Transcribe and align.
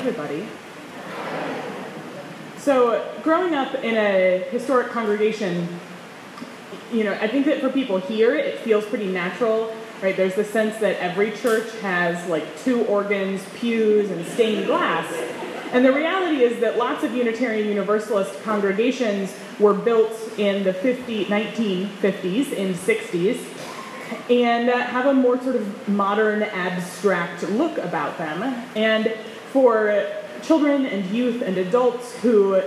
everybody. 0.00 0.46
So, 2.56 3.06
growing 3.22 3.54
up 3.54 3.74
in 3.74 3.96
a 3.96 4.46
historic 4.50 4.88
congregation, 4.88 5.68
you 6.90 7.04
know, 7.04 7.12
I 7.12 7.28
think 7.28 7.44
that 7.44 7.60
for 7.60 7.68
people 7.68 7.98
here, 7.98 8.34
it 8.34 8.60
feels 8.60 8.86
pretty 8.86 9.08
natural, 9.08 9.74
right? 10.02 10.16
There's 10.16 10.36
the 10.36 10.44
sense 10.44 10.78
that 10.78 10.96
every 11.00 11.32
church 11.32 11.70
has 11.80 12.26
like 12.30 12.44
two 12.62 12.82
organs, 12.86 13.42
pews, 13.56 14.10
and 14.10 14.24
stained 14.26 14.66
glass. 14.66 15.12
And 15.72 15.84
the 15.84 15.92
reality 15.92 16.42
is 16.42 16.60
that 16.60 16.78
lots 16.78 17.04
of 17.04 17.14
Unitarian 17.14 17.68
Universalist 17.68 18.42
congregations 18.42 19.36
were 19.58 19.74
built 19.74 20.12
in 20.38 20.64
the 20.64 20.72
50, 20.72 21.26
1950s 21.26 22.58
and 22.58 22.74
60s 22.74 23.38
and 24.30 24.70
uh, 24.70 24.78
have 24.78 25.06
a 25.06 25.12
more 25.12 25.40
sort 25.42 25.56
of 25.56 25.88
modern, 25.88 26.42
abstract 26.42 27.42
look 27.50 27.78
about 27.78 28.18
them. 28.18 28.42
And 28.74 29.14
for 29.52 30.06
children 30.42 30.86
and 30.86 31.04
youth 31.10 31.42
and 31.42 31.56
adults 31.58 32.14
who 32.20 32.60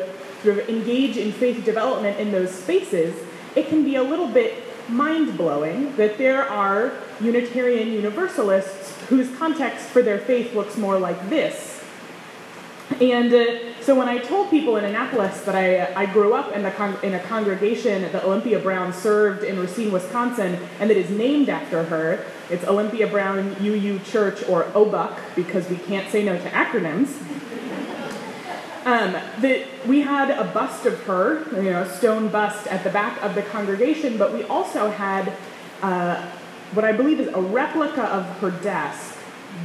sort 0.43 0.59
of 0.59 0.69
engage 0.69 1.17
in 1.17 1.31
faith 1.31 1.63
development 1.63 2.19
in 2.19 2.31
those 2.31 2.51
spaces, 2.51 3.15
it 3.55 3.67
can 3.67 3.83
be 3.83 3.95
a 3.95 4.03
little 4.03 4.27
bit 4.27 4.63
mind 4.89 5.37
blowing 5.37 5.95
that 5.95 6.17
there 6.17 6.47
are 6.49 6.93
Unitarian 7.21 7.91
Universalists 7.91 8.99
whose 9.07 9.33
context 9.37 9.85
for 9.87 10.01
their 10.01 10.19
faith 10.19 10.53
looks 10.53 10.77
more 10.77 10.99
like 10.99 11.29
this. 11.29 11.81
And 12.99 13.33
uh, 13.33 13.72
so 13.85 13.95
when 13.95 14.07
I 14.07 14.17
told 14.17 14.49
people 14.49 14.77
in 14.77 14.85
Annapolis 14.85 15.41
that 15.41 15.55
I, 15.55 15.93
I 15.93 16.05
grew 16.05 16.33
up 16.33 16.53
in, 16.53 16.69
con- 16.71 16.97
in 17.03 17.13
a 17.13 17.19
congregation 17.19 18.03
that 18.03 18.23
Olympia 18.23 18.57
Brown 18.59 18.93
served 18.93 19.43
in 19.43 19.59
Racine, 19.59 19.91
Wisconsin, 19.91 20.57
and 20.79 20.89
that 20.89 20.95
is 20.97 21.09
named 21.09 21.49
after 21.49 21.83
her, 21.83 22.25
it's 22.49 22.63
Olympia 22.65 23.07
Brown 23.07 23.55
UU 23.61 23.99
Church 23.99 24.47
or 24.47 24.63
OBUC 24.71 25.17
because 25.35 25.69
we 25.69 25.75
can't 25.75 26.09
say 26.09 26.23
no 26.23 26.37
to 26.37 26.49
acronyms. 26.49 27.09
Um, 28.85 29.13
that 29.41 29.65
we 29.85 30.01
had 30.01 30.29
a 30.29 30.45
bust 30.45 30.85
of 30.85 31.01
her, 31.03 31.45
you 31.55 31.71
know, 31.71 31.83
a 31.83 31.89
stone 31.89 32.29
bust 32.29 32.67
at 32.67 32.83
the 32.83 32.89
back 32.89 33.21
of 33.21 33.35
the 33.35 33.41
congregation, 33.41 34.17
but 34.17 34.33
we 34.33 34.43
also 34.43 34.91
had 34.91 35.31
uh, 35.81 36.25
what 36.73 36.85
I 36.85 36.91
believe 36.91 37.19
is 37.19 37.27
a 37.33 37.41
replica 37.41 38.03
of 38.03 38.25
her 38.39 38.51
desk 38.51 39.17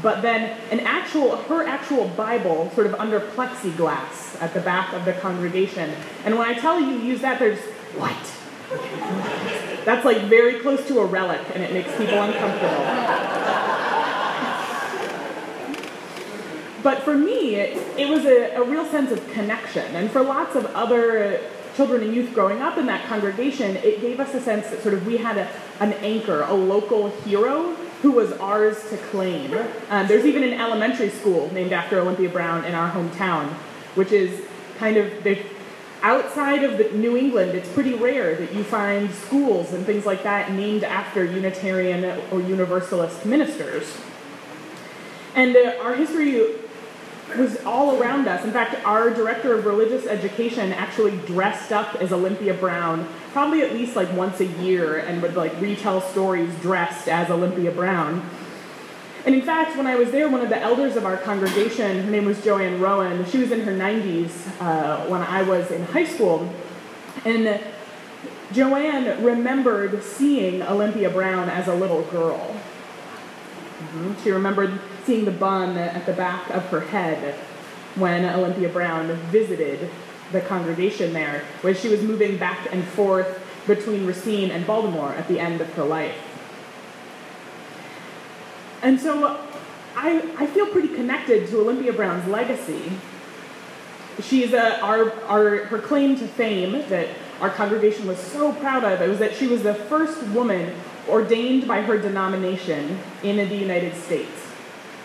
but 0.02 0.22
then 0.22 0.56
an 0.70 0.80
actual 0.80 1.36
her 1.36 1.66
actual 1.66 2.08
bible 2.08 2.70
sort 2.74 2.86
of 2.86 2.94
under 2.94 3.20
plexiglass 3.20 4.40
at 4.40 4.54
the 4.54 4.60
back 4.60 4.92
of 4.92 5.04
the 5.04 5.12
congregation. 5.14 5.90
And 6.24 6.38
when 6.38 6.48
i 6.48 6.54
tell 6.54 6.80
UUs 6.80 7.20
that 7.20 7.38
there's 7.38 7.60
what? 7.96 8.16
That's 9.84 10.04
like 10.04 10.22
very 10.22 10.60
close 10.60 10.86
to 10.88 11.00
a 11.00 11.06
relic 11.06 11.40
and 11.54 11.62
it 11.62 11.72
makes 11.72 11.90
people 11.96 12.20
uncomfortable. 12.22 12.84
But 16.82 17.02
for 17.02 17.16
me 17.16 17.56
it, 17.56 17.98
it 17.98 18.08
was 18.08 18.24
a, 18.24 18.56
a 18.56 18.62
real 18.62 18.84
sense 18.86 19.10
of 19.10 19.26
connection. 19.32 19.96
And 19.96 20.10
for 20.10 20.22
lots 20.22 20.54
of 20.54 20.66
other 20.66 21.40
children 21.74 22.02
and 22.02 22.14
youth 22.14 22.34
growing 22.34 22.60
up 22.60 22.76
in 22.76 22.86
that 22.86 23.06
congregation 23.06 23.76
it 23.76 24.00
gave 24.00 24.20
us 24.20 24.34
a 24.34 24.40
sense 24.40 24.68
that 24.70 24.82
sort 24.82 24.94
of 24.94 25.06
we 25.06 25.16
had 25.16 25.38
a, 25.38 25.48
an 25.80 25.92
anchor 25.94 26.42
a 26.42 26.52
local 26.52 27.08
hero 27.22 27.76
who 28.02 28.12
was 28.12 28.32
ours 28.32 28.88
to 28.90 28.96
claim. 28.96 29.52
Um, 29.90 30.06
there's 30.06 30.24
even 30.24 30.44
an 30.44 30.54
elementary 30.54 31.10
school 31.10 31.52
named 31.52 31.72
after 31.72 31.98
Olympia 31.98 32.28
Brown 32.28 32.64
in 32.64 32.74
our 32.74 32.90
hometown, 32.90 33.48
which 33.94 34.12
is 34.12 34.44
kind 34.78 34.96
of 34.96 35.26
outside 36.02 36.62
of 36.62 36.78
the 36.78 36.90
New 36.96 37.16
England. 37.16 37.52
It's 37.52 37.68
pretty 37.70 37.94
rare 37.94 38.36
that 38.36 38.54
you 38.54 38.62
find 38.62 39.12
schools 39.12 39.72
and 39.72 39.84
things 39.84 40.06
like 40.06 40.22
that 40.22 40.52
named 40.52 40.84
after 40.84 41.24
Unitarian 41.24 42.04
or 42.30 42.40
Universalist 42.40 43.26
ministers. 43.26 43.96
And 45.34 45.56
uh, 45.56 45.74
our 45.82 45.94
history 45.94 46.40
was 47.36 47.62
all 47.64 48.00
around 48.00 48.26
us. 48.26 48.44
In 48.44 48.52
fact, 48.52 48.84
our 48.86 49.10
director 49.10 49.56
of 49.56 49.66
religious 49.66 50.06
education 50.06 50.72
actually 50.72 51.16
dressed 51.26 51.72
up 51.72 51.96
as 51.96 52.12
Olympia 52.12 52.54
Brown 52.54 53.08
probably 53.32 53.62
at 53.62 53.72
least 53.72 53.94
like 53.94 54.12
once 54.14 54.40
a 54.40 54.46
year 54.46 54.98
and 54.98 55.22
would 55.22 55.36
like 55.36 55.60
retell 55.60 56.00
stories 56.00 56.52
dressed 56.60 57.08
as 57.08 57.30
Olympia 57.30 57.70
Brown. 57.70 58.28
And 59.26 59.34
in 59.34 59.42
fact, 59.42 59.76
when 59.76 59.86
I 59.86 59.96
was 59.96 60.10
there, 60.10 60.28
one 60.28 60.40
of 60.40 60.48
the 60.48 60.58
elders 60.58 60.96
of 60.96 61.04
our 61.04 61.16
congregation, 61.16 62.02
her 62.02 62.10
name 62.10 62.24
was 62.24 62.42
Joanne 62.42 62.80
Rowan, 62.80 63.24
she 63.26 63.38
was 63.38 63.52
in 63.52 63.60
her 63.60 63.72
90s 63.72 64.30
uh, 64.60 65.06
when 65.06 65.20
I 65.20 65.42
was 65.42 65.70
in 65.70 65.84
high 65.84 66.06
school. 66.06 66.52
And 67.24 67.60
Joanne 68.52 69.22
remembered 69.22 70.02
seeing 70.02 70.62
Olympia 70.62 71.10
Brown 71.10 71.50
as 71.50 71.68
a 71.68 71.74
little 71.74 72.02
girl. 72.04 72.38
Mm-hmm. 72.38 74.14
She 74.24 74.30
remembered 74.30 74.80
seeing 75.08 75.24
the 75.24 75.30
bun 75.30 75.78
at 75.78 76.04
the 76.04 76.12
back 76.12 76.50
of 76.50 76.62
her 76.66 76.80
head 76.80 77.34
when 77.94 78.26
Olympia 78.26 78.68
Brown 78.68 79.10
visited 79.32 79.88
the 80.32 80.42
congregation 80.42 81.14
there, 81.14 81.44
where 81.62 81.74
she 81.74 81.88
was 81.88 82.02
moving 82.02 82.36
back 82.36 82.70
and 82.70 82.84
forth 82.84 83.42
between 83.66 84.04
Racine 84.06 84.50
and 84.50 84.66
Baltimore 84.66 85.14
at 85.14 85.26
the 85.26 85.40
end 85.40 85.62
of 85.62 85.72
her 85.72 85.84
life. 85.84 86.14
And 88.82 89.00
so 89.00 89.40
I, 89.96 90.30
I 90.36 90.46
feel 90.46 90.66
pretty 90.66 90.88
connected 90.88 91.48
to 91.48 91.60
Olympia 91.60 91.94
Brown's 91.94 92.28
legacy. 92.28 92.92
She's 94.20 94.52
a, 94.52 94.78
our, 94.82 95.10
our, 95.22 95.64
her 95.64 95.78
claim 95.78 96.18
to 96.18 96.28
fame 96.28 96.72
that 96.90 97.08
our 97.40 97.48
congregation 97.48 98.06
was 98.06 98.18
so 98.18 98.52
proud 98.52 98.84
of 98.84 99.00
it 99.00 99.08
was 99.08 99.20
that 99.20 99.34
she 99.34 99.46
was 99.46 99.62
the 99.62 99.74
first 99.74 100.22
woman 100.28 100.74
ordained 101.08 101.66
by 101.66 101.80
her 101.80 101.96
denomination 101.96 102.98
in 103.22 103.36
the 103.36 103.56
United 103.56 103.94
States, 103.94 104.47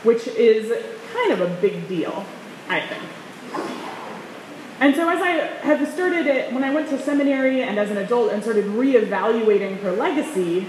which 0.03 0.27
is 0.27 0.71
kind 1.13 1.31
of 1.31 1.41
a 1.41 1.61
big 1.61 1.87
deal, 1.87 2.25
I 2.67 2.81
think. 2.81 3.03
And 4.79 4.95
so, 4.95 5.07
as 5.07 5.21
I 5.21 5.29
have 5.65 5.87
started 5.93 6.27
it, 6.27 6.51
when 6.51 6.63
I 6.63 6.73
went 6.73 6.89
to 6.89 6.99
seminary 6.99 7.61
and 7.61 7.79
as 7.79 7.89
an 7.89 7.97
adult 7.97 8.31
and 8.33 8.43
started 8.43 8.65
reevaluating 8.65 9.79
her 9.81 9.91
legacy, 9.91 10.67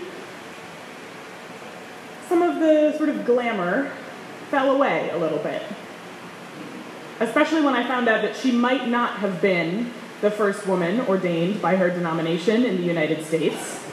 some 2.29 2.43
of 2.43 2.61
the 2.61 2.97
sort 2.97 3.09
of 3.09 3.25
glamour 3.25 3.91
fell 4.51 4.71
away 4.71 5.11
a 5.11 5.19
little 5.19 5.39
bit. 5.39 5.63
Especially 7.21 7.61
when 7.61 7.75
I 7.75 7.87
found 7.87 8.09
out 8.09 8.23
that 8.23 8.37
she 8.37 8.53
might 8.53 8.89
not 8.89 9.19
have 9.19 9.41
been 9.41 9.91
the 10.21 10.31
first 10.31 10.67
woman 10.67 11.01
ordained 11.03 11.61
by 11.61 11.77
her 11.77 11.91
denomination 11.91 12.65
in 12.65 12.77
the 12.77 12.83
United 12.83 13.25
States. 13.25 13.85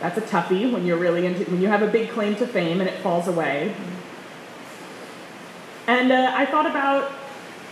That's 0.00 0.18
a 0.18 0.22
toughie 0.22 0.72
when 0.72 0.84
you're 0.84 0.98
really 0.98 1.26
into, 1.26 1.44
when 1.50 1.60
you 1.60 1.68
have 1.68 1.82
a 1.82 1.86
big 1.86 2.10
claim 2.10 2.36
to 2.36 2.46
fame 2.46 2.80
and 2.80 2.88
it 2.88 2.98
falls 3.00 3.28
away. 3.28 3.74
And 5.86 6.12
uh, 6.12 6.32
I 6.34 6.46
thought 6.46 6.66
about 6.66 7.12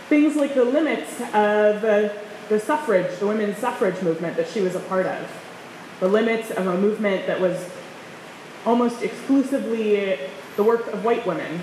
things 0.09 0.35
like 0.35 0.53
the 0.53 0.65
limits 0.65 1.21
of 1.33 1.83
uh, 1.83 2.09
the 2.49 2.59
suffrage, 2.59 3.17
the 3.19 3.27
women's 3.27 3.57
suffrage 3.57 4.01
movement 4.01 4.35
that 4.35 4.49
she 4.49 4.61
was 4.61 4.75
a 4.75 4.79
part 4.81 5.05
of, 5.05 5.31
the 6.01 6.07
limits 6.07 6.51
of 6.51 6.67
a 6.67 6.77
movement 6.77 7.27
that 7.27 7.39
was 7.39 7.69
almost 8.65 9.01
exclusively 9.01 10.19
the 10.57 10.63
work 10.63 10.87
of 10.87 11.05
white 11.05 11.25
women. 11.25 11.61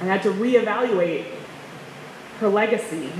I 0.00 0.04
had 0.06 0.22
to 0.22 0.30
reevaluate 0.30 1.26
her 2.40 2.48
legacy. 2.48 3.10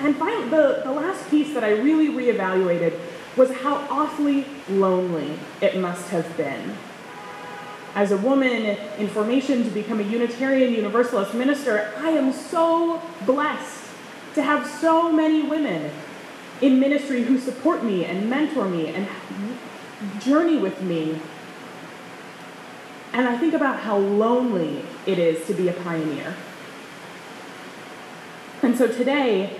And 0.00 0.16
finally, 0.16 0.48
the, 0.48 0.80
the 0.84 0.92
last 0.92 1.30
piece 1.30 1.52
that 1.54 1.62
I 1.62 1.72
really 1.72 2.08
reevaluated 2.08 2.98
was 3.36 3.50
how 3.50 3.86
awfully 3.90 4.46
lonely 4.68 5.38
it 5.60 5.76
must 5.76 6.08
have 6.08 6.36
been 6.36 6.76
as 7.94 8.10
a 8.10 8.16
woman 8.16 8.76
in 8.98 9.08
formation 9.08 9.64
to 9.64 9.70
become 9.70 10.00
a 10.00 10.02
Unitarian 10.02 10.72
Universalist 10.72 11.34
minister, 11.34 11.92
I 11.98 12.10
am 12.10 12.32
so 12.32 13.02
blessed 13.26 13.84
to 14.34 14.42
have 14.42 14.66
so 14.66 15.12
many 15.12 15.42
women 15.42 15.90
in 16.62 16.80
ministry 16.80 17.22
who 17.22 17.38
support 17.38 17.84
me 17.84 18.04
and 18.04 18.30
mentor 18.30 18.66
me 18.66 18.88
and 18.88 19.06
journey 20.20 20.56
with 20.56 20.80
me. 20.80 21.18
And 23.12 23.28
I 23.28 23.36
think 23.36 23.52
about 23.52 23.80
how 23.80 23.98
lonely 23.98 24.84
it 25.04 25.18
is 25.18 25.46
to 25.46 25.54
be 25.54 25.68
a 25.68 25.72
pioneer. 25.72 26.34
And 28.62 28.78
so 28.78 28.86
today, 28.86 29.58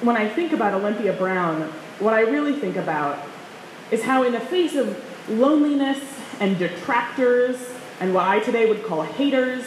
when 0.00 0.16
I 0.16 0.28
think 0.28 0.52
about 0.52 0.72
Olympia 0.72 1.12
Brown, 1.12 1.62
what 1.98 2.14
I 2.14 2.20
really 2.20 2.54
think 2.54 2.76
about 2.76 3.18
is 3.90 4.04
how, 4.04 4.22
in 4.22 4.32
the 4.32 4.40
face 4.40 4.76
of 4.76 4.96
loneliness 5.28 6.19
and 6.38 6.58
detractors 6.58 7.56
and 8.00 8.14
what 8.14 8.26
I 8.26 8.40
today 8.40 8.66
would 8.68 8.84
call 8.84 9.02
haters. 9.02 9.64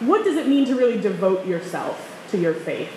What 0.00 0.24
does 0.24 0.36
it 0.36 0.48
mean 0.48 0.64
to 0.66 0.74
really 0.74 1.00
devote 1.00 1.46
yourself 1.46 2.26
to 2.30 2.38
your 2.38 2.54
faith 2.54 2.90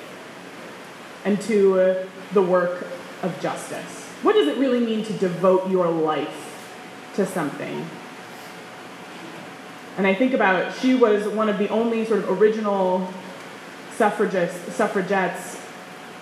and 1.24 1.40
to 1.42 1.80
uh, 1.80 2.06
the 2.34 2.42
work 2.42 2.88
of 3.22 3.40
justice? 3.40 4.04
What 4.22 4.34
does 4.34 4.48
it 4.48 4.58
really 4.58 4.80
mean 4.80 5.04
to 5.06 5.14
devote 5.14 5.70
your 5.70 5.88
life 5.90 7.12
to 7.16 7.26
something? 7.26 7.86
And 9.98 10.08
I 10.08 10.14
think 10.14 10.34
about 10.34 10.76
she 10.76 10.96
was 10.96 11.28
one 11.28 11.50
of 11.50 11.58
the 11.58 11.70
only 11.70 12.06
sort 12.06 12.20
of 12.20 12.42
original 12.42 13.08
suffragettes 13.92 15.62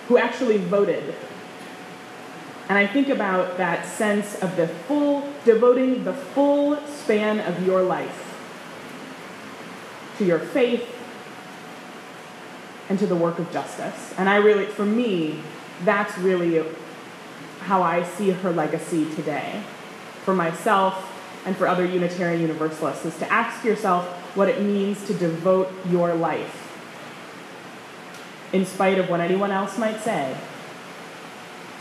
who 0.08 0.18
actually 0.18 0.58
voted 0.58 1.14
and 2.68 2.78
I 2.78 2.86
think 2.86 3.08
about 3.10 3.58
that 3.58 3.84
sense 3.84 4.40
of 4.40 4.56
the 4.56 4.68
full, 4.68 5.13
devoting 5.44 6.04
the 6.04 6.12
full 6.12 6.76
span 6.86 7.40
of 7.40 7.66
your 7.66 7.82
life 7.82 8.24
to 10.18 10.24
your 10.24 10.38
faith, 10.38 10.90
and 12.88 12.98
to 12.98 13.06
the 13.06 13.16
work 13.16 13.38
of 13.38 13.50
justice. 13.50 14.14
And 14.18 14.28
I 14.28 14.36
really, 14.36 14.66
for 14.66 14.84
me, 14.84 15.40
that's 15.84 16.16
really 16.18 16.64
how 17.62 17.82
I 17.82 18.02
see 18.02 18.30
her 18.30 18.52
legacy 18.52 19.12
today. 19.14 19.62
For 20.24 20.34
myself 20.34 21.10
and 21.46 21.56
for 21.56 21.66
other 21.66 21.84
Unitarian 21.84 22.40
Universalists, 22.40 23.04
is 23.04 23.18
to 23.18 23.32
ask 23.32 23.64
yourself 23.64 24.06
what 24.36 24.48
it 24.48 24.62
means 24.62 25.04
to 25.06 25.14
devote 25.14 25.72
your 25.88 26.14
life, 26.14 26.60
in 28.52 28.64
spite 28.64 28.98
of 28.98 29.08
what 29.08 29.20
anyone 29.20 29.50
else 29.50 29.78
might 29.78 30.00
say, 30.00 30.36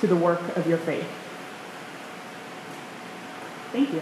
to 0.01 0.07
the 0.07 0.15
work 0.15 0.57
of 0.57 0.67
your 0.67 0.77
faith. 0.77 1.07
Thank 3.73 3.91
you. 3.91 4.01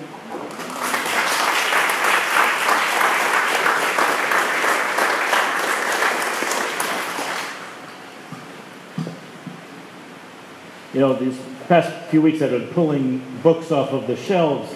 You 10.93 10.99
know, 10.99 11.13
these 11.13 11.39
past 11.69 12.09
few 12.09 12.21
weeks 12.21 12.41
I've 12.41 12.49
been 12.49 12.67
pulling 12.73 13.19
books 13.41 13.71
off 13.71 13.91
of 13.93 14.07
the 14.07 14.17
shelves, 14.17 14.75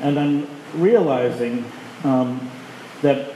and 0.00 0.16
I'm 0.16 0.48
realizing 0.74 1.64
um, 2.04 2.48
that 3.02 3.32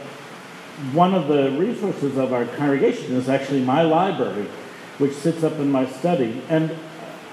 one 0.93 1.13
of 1.13 1.27
the 1.27 1.51
resources 1.59 2.19
of 2.19 2.33
our 2.33 2.45
congregation 2.45 3.17
is 3.17 3.29
actually 3.29 3.63
my 3.63 3.83
library, 3.83 4.47
which 4.99 5.15
sits 5.15 5.43
up 5.43 5.55
in 5.55 5.73
my 5.73 5.87
study. 5.87 6.41
And 6.49 6.71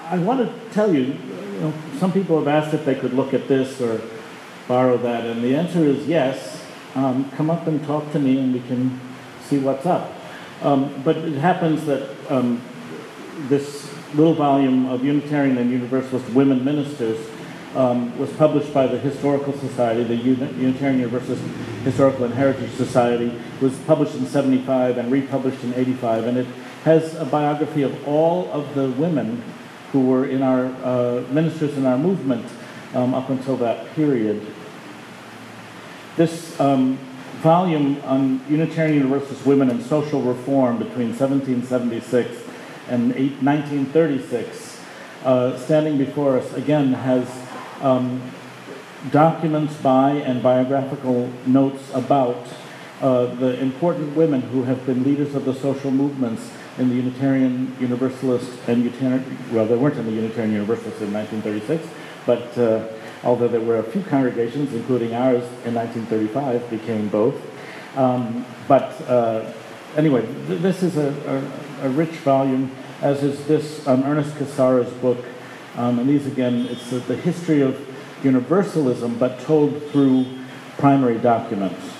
I 0.06 0.18
want 0.18 0.40
to 0.40 0.70
tell 0.74 0.92
you, 0.92 1.16
you 1.58 1.64
know, 1.64 1.74
some 1.98 2.12
people 2.12 2.38
have 2.38 2.46
asked 2.46 2.72
if 2.72 2.84
they 2.84 2.94
could 2.94 3.12
look 3.14 3.34
at 3.34 3.48
this 3.48 3.80
or 3.80 4.00
borrow 4.68 4.96
that, 4.98 5.26
and 5.26 5.42
the 5.42 5.56
answer 5.56 5.80
is 5.80 6.06
yes. 6.06 6.64
Um, 6.94 7.30
come 7.32 7.50
up 7.50 7.66
and 7.66 7.84
talk 7.84 8.12
to 8.12 8.20
me, 8.20 8.38
and 8.38 8.54
we 8.54 8.60
can 8.60 9.00
see 9.42 9.58
what's 9.58 9.84
up. 9.84 10.12
Um, 10.62 11.02
but 11.04 11.16
it 11.16 11.34
happens 11.34 11.84
that 11.86 12.08
um, 12.30 12.62
this 13.48 13.92
little 14.14 14.34
volume 14.34 14.86
of 14.86 15.04
Unitarian 15.04 15.58
and 15.58 15.70
Universalist 15.70 16.28
women 16.30 16.64
ministers 16.64 17.18
um, 17.74 18.16
was 18.18 18.32
published 18.34 18.72
by 18.72 18.86
the 18.86 18.98
Historical 18.98 19.52
Society, 19.58 20.04
the 20.04 20.16
Unitarian 20.16 21.00
Universalist 21.00 21.42
Historical 21.82 22.24
and 22.24 22.34
Heritage 22.34 22.70
Society, 22.72 23.32
was 23.60 23.76
published 23.80 24.14
in 24.14 24.26
75 24.26 24.96
and 24.98 25.10
republished 25.10 25.62
in 25.64 25.74
85, 25.74 26.26
and 26.26 26.38
it 26.38 26.46
has 26.84 27.16
a 27.16 27.24
biography 27.24 27.82
of 27.82 28.08
all 28.08 28.50
of 28.52 28.74
the 28.74 28.90
women 28.92 29.42
who 29.92 30.00
were 30.00 30.26
in 30.26 30.42
our 30.42 30.66
uh, 30.84 31.24
ministers 31.30 31.76
in 31.76 31.86
our 31.86 31.98
movement 31.98 32.46
um, 32.94 33.14
up 33.14 33.30
until 33.30 33.56
that 33.56 33.94
period. 33.94 34.44
This 36.16 36.58
um, 36.60 36.98
volume 37.42 38.00
on 38.04 38.40
Unitarian 38.48 38.96
Universalist 38.96 39.46
women 39.46 39.70
and 39.70 39.82
social 39.82 40.20
reform 40.20 40.78
between 40.78 41.08
1776 41.16 42.28
and 42.88 43.10
1936, 43.10 44.80
uh, 45.24 45.56
standing 45.58 45.98
before 45.98 46.38
us 46.38 46.52
again, 46.54 46.92
has 46.92 47.28
um, 47.80 48.20
documents 49.10 49.74
by 49.76 50.10
and 50.12 50.42
biographical 50.42 51.30
notes 51.46 51.90
about 51.94 52.48
uh, 53.00 53.26
the 53.36 53.58
important 53.60 54.16
women 54.16 54.40
who 54.40 54.64
have 54.64 54.84
been 54.84 55.04
leaders 55.04 55.34
of 55.34 55.44
the 55.44 55.54
social 55.54 55.90
movements 55.90 56.50
in 56.78 56.88
the 56.88 56.94
Unitarian 56.94 57.76
Universalist 57.80 58.50
and 58.68 58.84
Unitarian, 58.84 59.38
well, 59.52 59.66
they 59.66 59.76
weren't 59.76 59.96
in 59.96 60.06
the 60.06 60.12
Unitarian 60.12 60.52
Universalist 60.52 61.00
in 61.02 61.12
1936, 61.12 61.86
but 62.24 62.56
uh, 62.58 62.86
although 63.24 63.48
there 63.48 63.60
were 63.60 63.78
a 63.78 63.82
few 63.82 64.02
congregations, 64.02 64.72
including 64.72 65.14
ours 65.14 65.42
in 65.64 65.74
1935, 65.74 66.70
became 66.70 67.08
both. 67.08 67.34
Um, 67.96 68.46
but 68.68 69.00
uh, 69.08 69.52
anyway, 69.96 70.22
th- 70.46 70.60
this 70.60 70.82
is 70.82 70.96
a, 70.96 71.08
a, 71.82 71.86
a, 71.86 71.90
rich 71.90 72.16
volume, 72.18 72.70
as 73.02 73.24
is 73.24 73.44
this 73.46 73.86
um, 73.88 74.04
Ernest 74.04 74.36
Cassara's 74.36 74.92
book. 74.94 75.24
Um, 75.76 75.98
and 75.98 76.08
these, 76.08 76.26
again, 76.26 76.66
it's 76.70 76.90
the, 76.90 76.98
the 77.00 77.16
history 77.16 77.60
of 77.60 77.76
universalism, 78.22 79.18
but 79.18 79.40
told 79.40 79.82
through 79.90 80.26
primary 80.76 81.18
documents. 81.18 81.97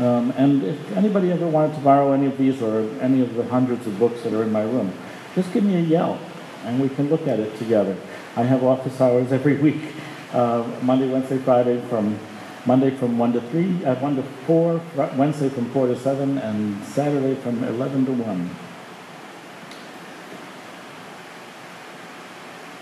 Um, 0.00 0.32
and 0.38 0.64
if 0.64 0.96
anybody 0.96 1.30
ever 1.30 1.46
wanted 1.46 1.74
to 1.74 1.80
borrow 1.80 2.12
any 2.12 2.24
of 2.24 2.38
these 2.38 2.62
or 2.62 2.88
any 3.02 3.20
of 3.20 3.34
the 3.34 3.44
hundreds 3.44 3.86
of 3.86 3.98
books 3.98 4.22
that 4.22 4.32
are 4.32 4.42
in 4.42 4.50
my 4.50 4.62
room, 4.62 4.94
just 5.34 5.52
give 5.52 5.62
me 5.62 5.76
a 5.76 5.80
yell 5.80 6.18
and 6.64 6.80
we 6.80 6.88
can 6.88 7.10
look 7.10 7.28
at 7.28 7.38
it 7.38 7.54
together. 7.58 7.94
I 8.34 8.44
have 8.44 8.64
office 8.64 8.98
hours 8.98 9.30
every 9.30 9.56
week, 9.66 9.94
uh, 10.32 10.66
Monday, 10.80 11.06
Wednesday, 11.06 11.36
Friday 11.36 11.82
from 11.88 12.18
Monday 12.64 12.90
from 12.90 13.18
1 13.18 13.32
to 13.34 13.40
3, 13.42 13.84
uh, 13.84 13.94
1 13.96 14.16
to 14.16 14.22
4, 14.46 14.80
Wednesday 15.16 15.50
from 15.50 15.70
4 15.70 15.88
to 15.88 15.98
7, 15.98 16.38
and 16.38 16.82
Saturday 16.84 17.34
from 17.34 17.62
11 17.62 18.06
to 18.06 18.12
1. 18.12 18.56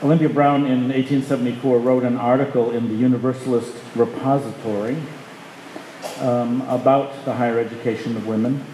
Olympia 0.05 0.29
Brown 0.29 0.67
in 0.67 0.91
1874 0.91 1.81
wrote 1.81 2.05
an 2.05 2.17
article 2.17 2.71
in 2.71 2.89
the 2.89 2.95
Universalist 2.95 3.75
Repository 3.97 4.97
um, 6.21 6.63
about 6.63 7.25
the 7.25 7.35
higher 7.35 7.59
education 7.59 8.17
of 8.17 8.27
women. 8.27 8.65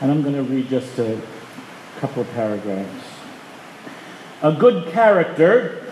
And 0.00 0.10
I'm 0.10 0.22
going 0.22 0.34
to 0.34 0.42
read 0.42 0.68
just 0.68 0.98
a 0.98 1.20
couple 2.00 2.22
of 2.22 2.30
paragraphs. 2.32 3.06
A 4.42 4.52
good 4.52 4.92
character 4.92 5.84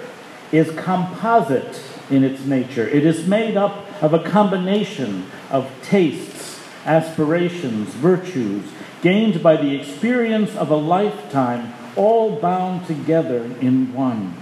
is 0.51 0.71
composite 0.73 1.81
in 2.11 2.23
its 2.23 2.45
nature. 2.45 2.87
It 2.87 3.07
is 3.07 3.27
made 3.27 3.57
up 3.57 3.87
of 4.03 4.13
a 4.13 4.23
combination 4.23 5.31
of 5.51 5.71
tastes, 5.83 6.61
aspirations, 6.85 7.89
virtues, 7.95 8.65
gained 9.01 9.43
by 9.43 9.57
the 9.57 9.75
experience 9.75 10.55
of 10.57 10.71
a 10.71 10.77
lifetime, 10.77 11.73
all 11.97 12.37
bound 12.39 12.87
together 12.87 13.45
in 13.61 13.93
one. 13.95 14.35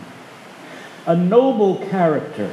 A 1.06 1.16
noble 1.16 1.78
character 1.88 2.52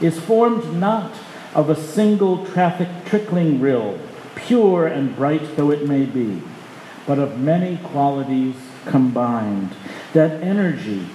is 0.00 0.18
formed 0.20 0.74
not 0.78 1.12
of 1.54 1.68
a 1.68 1.76
single 1.76 2.46
traffic 2.46 2.88
trickling 3.06 3.60
rill, 3.60 3.98
pure 4.34 4.86
and 4.86 5.16
bright 5.16 5.56
though 5.56 5.70
it 5.70 5.88
may 5.88 6.04
be, 6.04 6.42
but 7.06 7.18
of 7.18 7.38
many 7.38 7.76
qualities 7.78 8.54
combined. 8.86 9.70
That 10.12 10.42
energy 10.42 11.06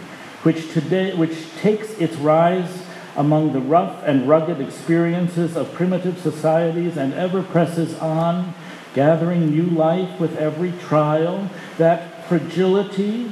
which 0.44 0.72
today 0.74 1.14
which 1.16 1.56
takes 1.56 1.90
its 1.98 2.16
rise 2.18 2.84
among 3.16 3.54
the 3.54 3.62
rough 3.62 4.04
and 4.06 4.28
rugged 4.28 4.60
experiences 4.60 5.56
of 5.56 5.74
primitive 5.74 6.20
societies 6.20 6.98
and 6.98 7.14
ever 7.14 7.42
presses 7.42 7.98
on, 8.00 8.54
gathering 8.94 9.50
new 9.50 9.70
life 9.70 10.20
with 10.20 10.36
every 10.38 10.74
trial, 10.74 11.50
that 11.78 12.28
fragility, 12.28 13.32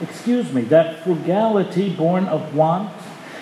excuse 0.00 0.52
me, 0.52 0.62
that 0.62 1.02
frugality 1.02 1.94
born 1.94 2.26
of 2.26 2.54
want, 2.54 2.92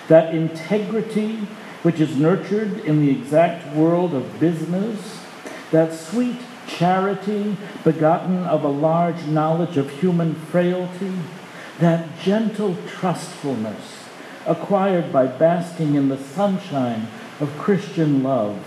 that 0.07 0.33
integrity 0.33 1.39
which 1.85 1.99
is 1.99 2.17
nurtured 2.17 2.79
in 2.79 2.99
the 2.99 3.11
exact 3.11 3.75
world 3.75 4.15
of 4.15 4.39
business, 4.39 5.21
that 5.69 5.93
sweet 5.93 6.37
charity 6.65 7.55
begotten 7.83 8.39
of 8.45 8.63
a 8.63 8.67
large 8.67 9.23
knowledge 9.27 9.77
of 9.77 9.87
human 9.99 10.33
frailty, 10.33 11.13
that 11.77 12.03
gentle 12.19 12.75
trustfulness 12.87 14.07
acquired 14.47 15.13
by 15.13 15.27
basking 15.27 15.93
in 15.93 16.09
the 16.09 16.17
sunshine 16.17 17.07
of 17.39 17.55
Christian 17.59 18.23
love. 18.23 18.57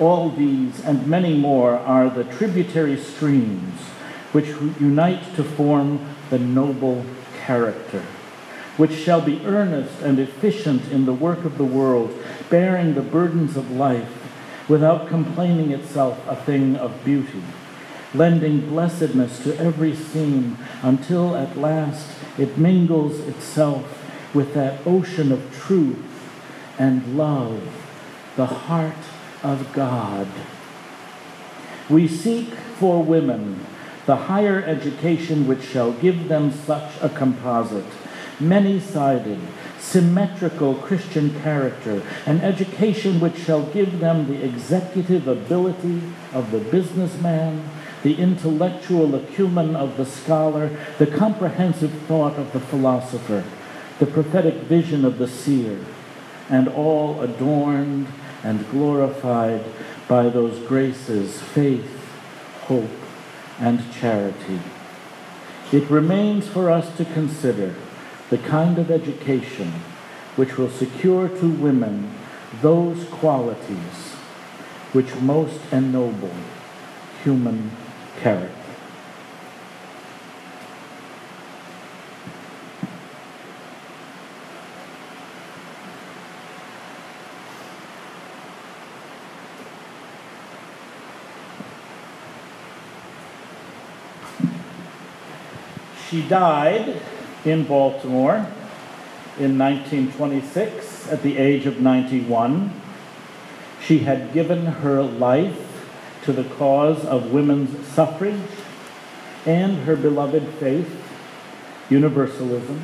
All 0.00 0.28
these 0.28 0.80
and 0.80 1.06
many 1.06 1.38
more 1.38 1.78
are 1.78 2.10
the 2.10 2.24
tributary 2.24 2.96
streams 2.96 3.78
which 4.32 4.48
unite 4.80 5.36
to 5.36 5.44
form 5.44 6.00
the 6.30 6.38
noble 6.40 7.04
character 7.46 8.02
which 8.80 8.94
shall 8.94 9.20
be 9.20 9.44
earnest 9.44 10.00
and 10.00 10.18
efficient 10.18 10.90
in 10.90 11.04
the 11.04 11.12
work 11.12 11.44
of 11.44 11.58
the 11.58 11.64
world, 11.64 12.10
bearing 12.48 12.94
the 12.94 13.02
burdens 13.02 13.54
of 13.54 13.70
life, 13.70 14.10
without 14.70 15.06
complaining 15.06 15.70
itself 15.70 16.18
a 16.26 16.34
thing 16.34 16.74
of 16.76 17.04
beauty, 17.04 17.42
lending 18.14 18.66
blessedness 18.70 19.44
to 19.44 19.54
every 19.58 19.94
scene, 19.94 20.56
until 20.82 21.36
at 21.36 21.58
last 21.58 22.08
it 22.38 22.56
mingles 22.56 23.20
itself 23.28 24.02
with 24.34 24.54
that 24.54 24.80
ocean 24.86 25.30
of 25.30 25.54
truth 25.54 26.32
and 26.78 27.18
love, 27.18 27.62
the 28.36 28.46
heart 28.46 29.04
of 29.42 29.70
God. 29.74 30.26
We 31.90 32.08
seek 32.08 32.54
for 32.78 33.02
women 33.02 33.66
the 34.06 34.16
higher 34.16 34.62
education 34.62 35.46
which 35.46 35.62
shall 35.62 35.92
give 35.92 36.28
them 36.28 36.50
such 36.50 36.92
a 37.02 37.10
composite 37.10 37.84
many 38.40 38.80
sided, 38.80 39.38
symmetrical 39.78 40.74
Christian 40.74 41.40
character, 41.42 42.02
an 42.26 42.40
education 42.40 43.20
which 43.20 43.36
shall 43.36 43.64
give 43.66 44.00
them 44.00 44.26
the 44.26 44.44
executive 44.44 45.26
ability 45.26 46.02
of 46.32 46.50
the 46.50 46.58
businessman, 46.58 47.68
the 48.02 48.16
intellectual 48.16 49.14
acumen 49.14 49.76
of 49.76 49.96
the 49.96 50.06
scholar, 50.06 50.70
the 50.98 51.06
comprehensive 51.06 51.92
thought 52.02 52.38
of 52.38 52.52
the 52.52 52.60
philosopher, 52.60 53.44
the 53.98 54.06
prophetic 54.06 54.54
vision 54.54 55.04
of 55.04 55.18
the 55.18 55.28
seer, 55.28 55.84
and 56.48 56.68
all 56.68 57.20
adorned 57.20 58.06
and 58.42 58.68
glorified 58.70 59.64
by 60.08 60.28
those 60.28 60.58
graces 60.66 61.40
faith, 61.40 62.08
hope, 62.62 62.90
and 63.58 63.92
charity. 63.92 64.60
It 65.72 65.88
remains 65.90 66.48
for 66.48 66.70
us 66.70 66.96
to 66.96 67.04
consider 67.04 67.74
the 68.30 68.38
kind 68.38 68.78
of 68.78 68.90
education 68.90 69.72
which 70.36 70.56
will 70.56 70.70
secure 70.70 71.28
to 71.28 71.50
women 71.50 72.14
those 72.62 73.04
qualities 73.06 74.14
which 74.92 75.14
most 75.16 75.60
ennoble 75.72 76.34
human 77.22 77.70
character. 78.20 78.56
She 96.08 96.22
died 96.22 97.00
in 97.44 97.64
Baltimore 97.64 98.46
in 99.38 99.58
1926 99.58 101.10
at 101.10 101.22
the 101.22 101.38
age 101.38 101.66
of 101.66 101.80
91. 101.80 102.72
She 103.82 104.00
had 104.00 104.32
given 104.32 104.66
her 104.66 105.02
life 105.02 105.66
to 106.24 106.32
the 106.32 106.44
cause 106.44 107.04
of 107.04 107.32
women's 107.32 107.86
suffrage 107.88 108.40
and 109.46 109.84
her 109.84 109.96
beloved 109.96 110.46
faith, 110.54 111.02
Universalism. 111.88 112.80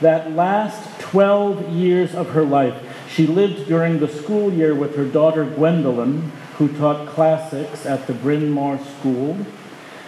That 0.00 0.32
last 0.32 1.00
12 1.00 1.70
years 1.70 2.14
of 2.14 2.30
her 2.30 2.44
life, 2.44 2.82
she 3.08 3.26
lived 3.26 3.66
during 3.66 3.98
the 3.98 4.08
school 4.08 4.52
year 4.52 4.74
with 4.74 4.96
her 4.96 5.04
daughter 5.04 5.44
Gwendolyn, 5.44 6.32
who 6.58 6.68
taught 6.76 7.08
classics 7.08 7.86
at 7.86 8.06
the 8.06 8.14
Bryn 8.14 8.50
Mawr 8.50 8.78
School 8.78 9.36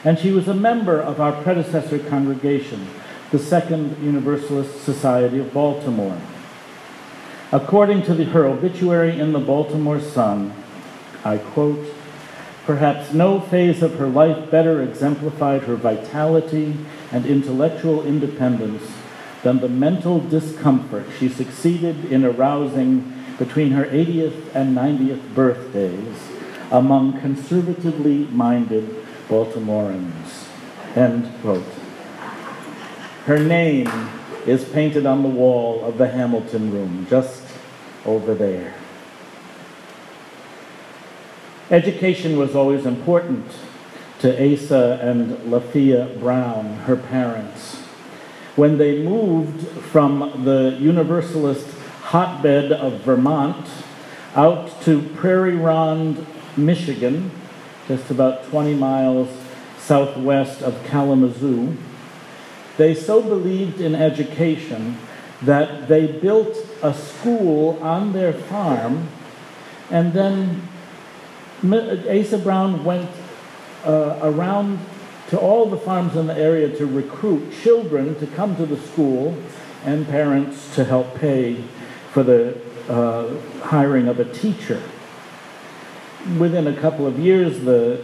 and 0.04 0.18
she 0.18 0.32
was 0.32 0.48
a 0.48 0.54
member 0.54 0.98
of 1.00 1.20
our 1.20 1.32
predecessor 1.42 1.98
congregation, 1.98 2.86
the 3.30 3.38
Second 3.38 3.96
Universalist 4.02 4.82
Society 4.82 5.38
of 5.38 5.52
Baltimore. 5.52 6.20
According 7.52 8.02
to 8.02 8.14
the, 8.14 8.24
her 8.24 8.44
obituary 8.44 9.18
in 9.18 9.32
the 9.32 9.38
Baltimore 9.38 10.00
Sun, 10.00 10.52
I 11.24 11.38
quote, 11.38 11.84
Perhaps 12.66 13.12
no 13.12 13.40
phase 13.40 13.82
of 13.82 13.94
her 13.96 14.06
life 14.06 14.50
better 14.50 14.82
exemplified 14.82 15.62
her 15.62 15.76
vitality 15.76 16.76
and 17.10 17.26
intellectual 17.26 18.04
independence 18.04 18.82
than 19.42 19.60
the 19.60 19.68
mental 19.68 20.20
discomfort 20.20 21.06
she 21.18 21.28
succeeded 21.28 22.04
in 22.04 22.24
arousing 22.24 23.12
between 23.38 23.72
her 23.72 23.86
80th 23.86 24.54
and 24.54 24.76
90th 24.76 25.34
birthdays 25.34 26.28
among 26.70 27.20
conservatively 27.20 28.26
minded 28.26 29.04
Baltimoreans. 29.28 30.46
End 30.94 31.32
quote. 31.40 31.79
Her 33.30 33.38
name 33.38 33.88
is 34.44 34.64
painted 34.64 35.06
on 35.06 35.22
the 35.22 35.28
wall 35.28 35.84
of 35.84 35.98
the 35.98 36.08
Hamilton 36.08 36.72
Room, 36.72 37.06
just 37.08 37.44
over 38.04 38.34
there. 38.34 38.74
Education 41.70 42.36
was 42.36 42.56
always 42.56 42.86
important 42.86 43.46
to 44.18 44.34
Asa 44.34 44.98
and 45.00 45.36
Lephia 45.48 46.18
Brown, 46.18 46.74
her 46.86 46.96
parents. 46.96 47.76
When 48.56 48.78
they 48.78 49.00
moved 49.00 49.64
from 49.80 50.42
the 50.44 50.76
Universalist 50.80 51.68
hotbed 52.06 52.72
of 52.72 52.94
Vermont 53.02 53.64
out 54.34 54.82
to 54.82 55.02
Prairie 55.14 55.54
Ronde, 55.54 56.26
Michigan, 56.56 57.30
just 57.86 58.10
about 58.10 58.42
20 58.46 58.74
miles 58.74 59.28
southwest 59.78 60.62
of 60.62 60.84
Kalamazoo. 60.84 61.76
They 62.80 62.94
so 62.94 63.20
believed 63.20 63.82
in 63.82 63.94
education 63.94 64.96
that 65.42 65.86
they 65.86 66.06
built 66.06 66.56
a 66.82 66.94
school 66.94 67.78
on 67.82 68.14
their 68.14 68.32
farm, 68.32 69.10
and 69.90 70.14
then 70.14 70.66
Asa 71.62 72.38
Brown 72.38 72.82
went 72.82 73.10
uh, 73.84 74.20
around 74.22 74.78
to 75.28 75.38
all 75.38 75.66
the 75.66 75.76
farms 75.76 76.16
in 76.16 76.26
the 76.26 76.34
area 76.34 76.74
to 76.78 76.86
recruit 76.86 77.52
children 77.52 78.18
to 78.18 78.26
come 78.28 78.56
to 78.56 78.64
the 78.64 78.78
school 78.78 79.36
and 79.84 80.08
parents 80.08 80.74
to 80.74 80.82
help 80.82 81.14
pay 81.16 81.62
for 82.12 82.22
the 82.22 82.58
uh, 82.88 83.28
hiring 83.60 84.08
of 84.08 84.18
a 84.20 84.24
teacher. 84.24 84.82
Within 86.38 86.66
a 86.66 86.80
couple 86.80 87.06
of 87.06 87.18
years, 87.18 87.60
the 87.60 88.02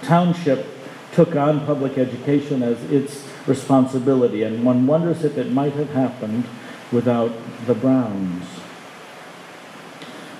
township 0.00 0.66
took 1.12 1.36
on 1.36 1.66
public 1.66 1.98
education 1.98 2.62
as 2.62 2.82
its 2.90 3.27
responsibility, 3.48 4.42
and 4.42 4.64
one 4.64 4.86
wonders 4.86 5.24
if 5.24 5.36
it 5.38 5.50
might 5.50 5.72
have 5.72 5.90
happened 5.90 6.44
without 6.92 7.32
the 7.66 7.74
Browns. 7.74 8.44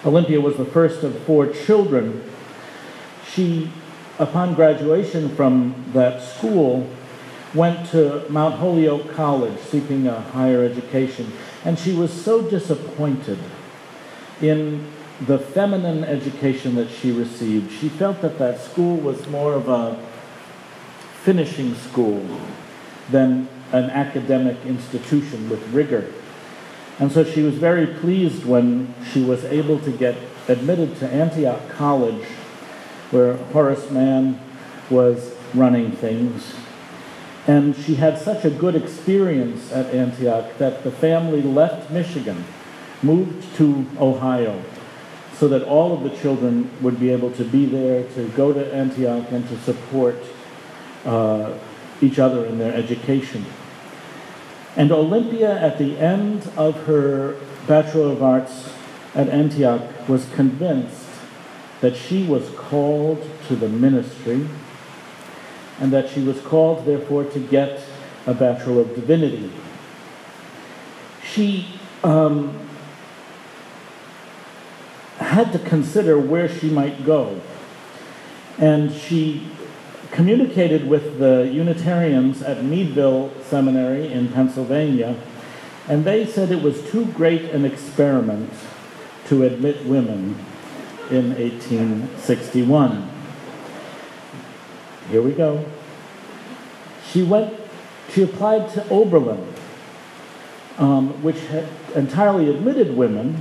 Olympia 0.04 0.40
was 0.40 0.56
the 0.56 0.64
first 0.64 1.02
of 1.02 1.18
four 1.20 1.46
children. 1.46 2.22
She, 3.26 3.70
upon 4.18 4.54
graduation 4.54 5.34
from 5.34 5.90
that 5.92 6.22
school, 6.22 6.88
went 7.54 7.88
to 7.90 8.24
Mount 8.28 8.56
Holyoke 8.56 9.12
College 9.12 9.58
seeking 9.58 10.06
a 10.06 10.20
higher 10.20 10.62
education, 10.62 11.32
and 11.64 11.78
she 11.78 11.94
was 11.94 12.12
so 12.12 12.42
disappointed 12.48 13.38
in 14.40 14.86
the 15.26 15.38
feminine 15.38 16.04
education 16.04 16.76
that 16.76 16.88
she 16.88 17.10
received, 17.10 17.72
she 17.72 17.88
felt 17.88 18.20
that 18.22 18.38
that 18.38 18.60
school 18.60 18.96
was 18.96 19.26
more 19.26 19.54
of 19.54 19.68
a 19.68 19.98
finishing 21.22 21.74
school 21.74 22.24
than 23.10 23.48
an 23.72 23.90
academic 23.90 24.56
institution 24.64 25.48
with 25.48 25.66
rigor. 25.68 26.12
And 26.98 27.12
so 27.12 27.22
she 27.22 27.42
was 27.42 27.54
very 27.54 27.86
pleased 27.86 28.44
when 28.44 28.94
she 29.12 29.22
was 29.22 29.44
able 29.44 29.78
to 29.80 29.92
get 29.92 30.16
admitted 30.48 30.96
to 30.96 31.08
Antioch 31.08 31.68
College, 31.70 32.24
where 33.10 33.34
Horace 33.52 33.90
Mann 33.90 34.40
was 34.90 35.34
running 35.54 35.92
things. 35.92 36.54
And 37.46 37.74
she 37.76 37.94
had 37.94 38.18
such 38.18 38.44
a 38.44 38.50
good 38.50 38.74
experience 38.74 39.72
at 39.72 39.94
Antioch 39.94 40.58
that 40.58 40.82
the 40.82 40.90
family 40.90 41.40
left 41.40 41.90
Michigan, 41.90 42.44
moved 43.02 43.56
to 43.56 43.86
Ohio, 43.98 44.62
so 45.34 45.46
that 45.48 45.62
all 45.62 45.92
of 45.92 46.02
the 46.02 46.14
children 46.18 46.70
would 46.82 46.98
be 46.98 47.10
able 47.10 47.30
to 47.32 47.44
be 47.44 47.64
there, 47.64 48.02
to 48.14 48.28
go 48.30 48.52
to 48.52 48.74
Antioch, 48.74 49.30
and 49.30 49.48
to 49.48 49.56
support 49.60 50.16
uh, 51.04 51.56
each 52.00 52.18
other 52.18 52.44
in 52.46 52.58
their 52.58 52.74
education. 52.74 53.44
And 54.76 54.92
Olympia, 54.92 55.58
at 55.58 55.78
the 55.78 55.98
end 55.98 56.50
of 56.56 56.84
her 56.84 57.36
Bachelor 57.66 58.12
of 58.12 58.22
Arts 58.22 58.72
at 59.14 59.28
Antioch, 59.28 59.82
was 60.08 60.26
convinced 60.34 61.06
that 61.80 61.96
she 61.96 62.24
was 62.24 62.48
called 62.50 63.28
to 63.48 63.56
the 63.56 63.68
ministry 63.68 64.46
and 65.80 65.92
that 65.92 66.10
she 66.10 66.20
was 66.20 66.40
called, 66.40 66.84
therefore, 66.86 67.24
to 67.24 67.38
get 67.38 67.82
a 68.26 68.34
Bachelor 68.34 68.82
of 68.82 68.94
Divinity. 68.94 69.50
She 71.24 71.66
um, 72.02 72.68
had 75.18 75.52
to 75.52 75.58
consider 75.58 76.18
where 76.18 76.48
she 76.48 76.68
might 76.68 77.04
go. 77.04 77.40
And 78.58 78.92
she 78.92 79.48
communicated 80.18 80.84
with 80.88 81.20
the 81.20 81.48
Unitarians 81.52 82.42
at 82.42 82.64
Meadville 82.64 83.30
Seminary 83.44 84.12
in 84.12 84.26
Pennsylvania, 84.32 85.14
and 85.86 86.04
they 86.04 86.26
said 86.26 86.50
it 86.50 86.60
was 86.60 86.82
too 86.90 87.06
great 87.12 87.42
an 87.52 87.64
experiment 87.64 88.52
to 89.28 89.44
admit 89.44 89.86
women 89.86 90.36
in 91.12 91.28
1861. 91.36 93.08
Here 95.08 95.22
we 95.22 95.30
go. 95.30 95.64
She 97.12 97.22
went, 97.22 97.54
she 98.10 98.24
applied 98.24 98.70
to 98.70 98.88
Oberlin, 98.88 99.54
um, 100.78 101.22
which 101.22 101.38
had 101.46 101.68
entirely 101.94 102.50
admitted 102.50 102.96
women, 102.96 103.40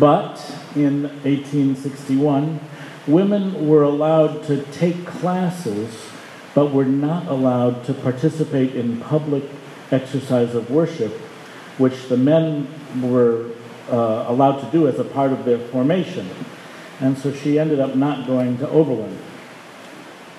but 0.00 0.44
in 0.74 1.04
1861, 1.22 2.58
women 3.06 3.68
were 3.68 3.82
allowed 3.82 4.44
to 4.44 4.62
take 4.72 5.04
classes, 5.04 6.10
but 6.54 6.72
were 6.72 6.84
not 6.84 7.26
allowed 7.26 7.84
to 7.84 7.94
participate 7.94 8.74
in 8.74 9.00
public 9.00 9.44
exercise 9.90 10.54
of 10.54 10.70
worship, 10.70 11.12
which 11.78 12.08
the 12.08 12.16
men 12.16 12.68
were 13.02 13.50
uh, 13.90 14.24
allowed 14.28 14.60
to 14.60 14.70
do 14.70 14.88
as 14.88 14.98
a 14.98 15.04
part 15.04 15.32
of 15.32 15.44
their 15.44 15.58
formation. 15.58 16.28
And 17.00 17.18
so 17.18 17.32
she 17.32 17.58
ended 17.58 17.80
up 17.80 17.96
not 17.96 18.26
going 18.26 18.58
to 18.58 18.68
Oberlin. 18.68 19.18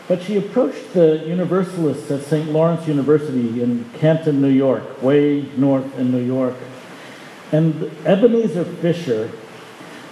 But 0.07 0.21
she 0.21 0.37
approached 0.37 0.93
the 0.93 1.23
Universalists 1.25 2.09
at 2.11 2.21
St. 2.21 2.51
Lawrence 2.51 2.87
University 2.87 3.61
in 3.61 3.89
Canton, 3.95 4.39
New 4.39 4.49
York, 4.49 5.01
way 5.01 5.49
north 5.57 5.97
in 5.97 6.11
New 6.11 6.23
York. 6.23 6.55
And 7.51 7.91
Ebenezer 8.05 8.65
Fisher 8.65 9.31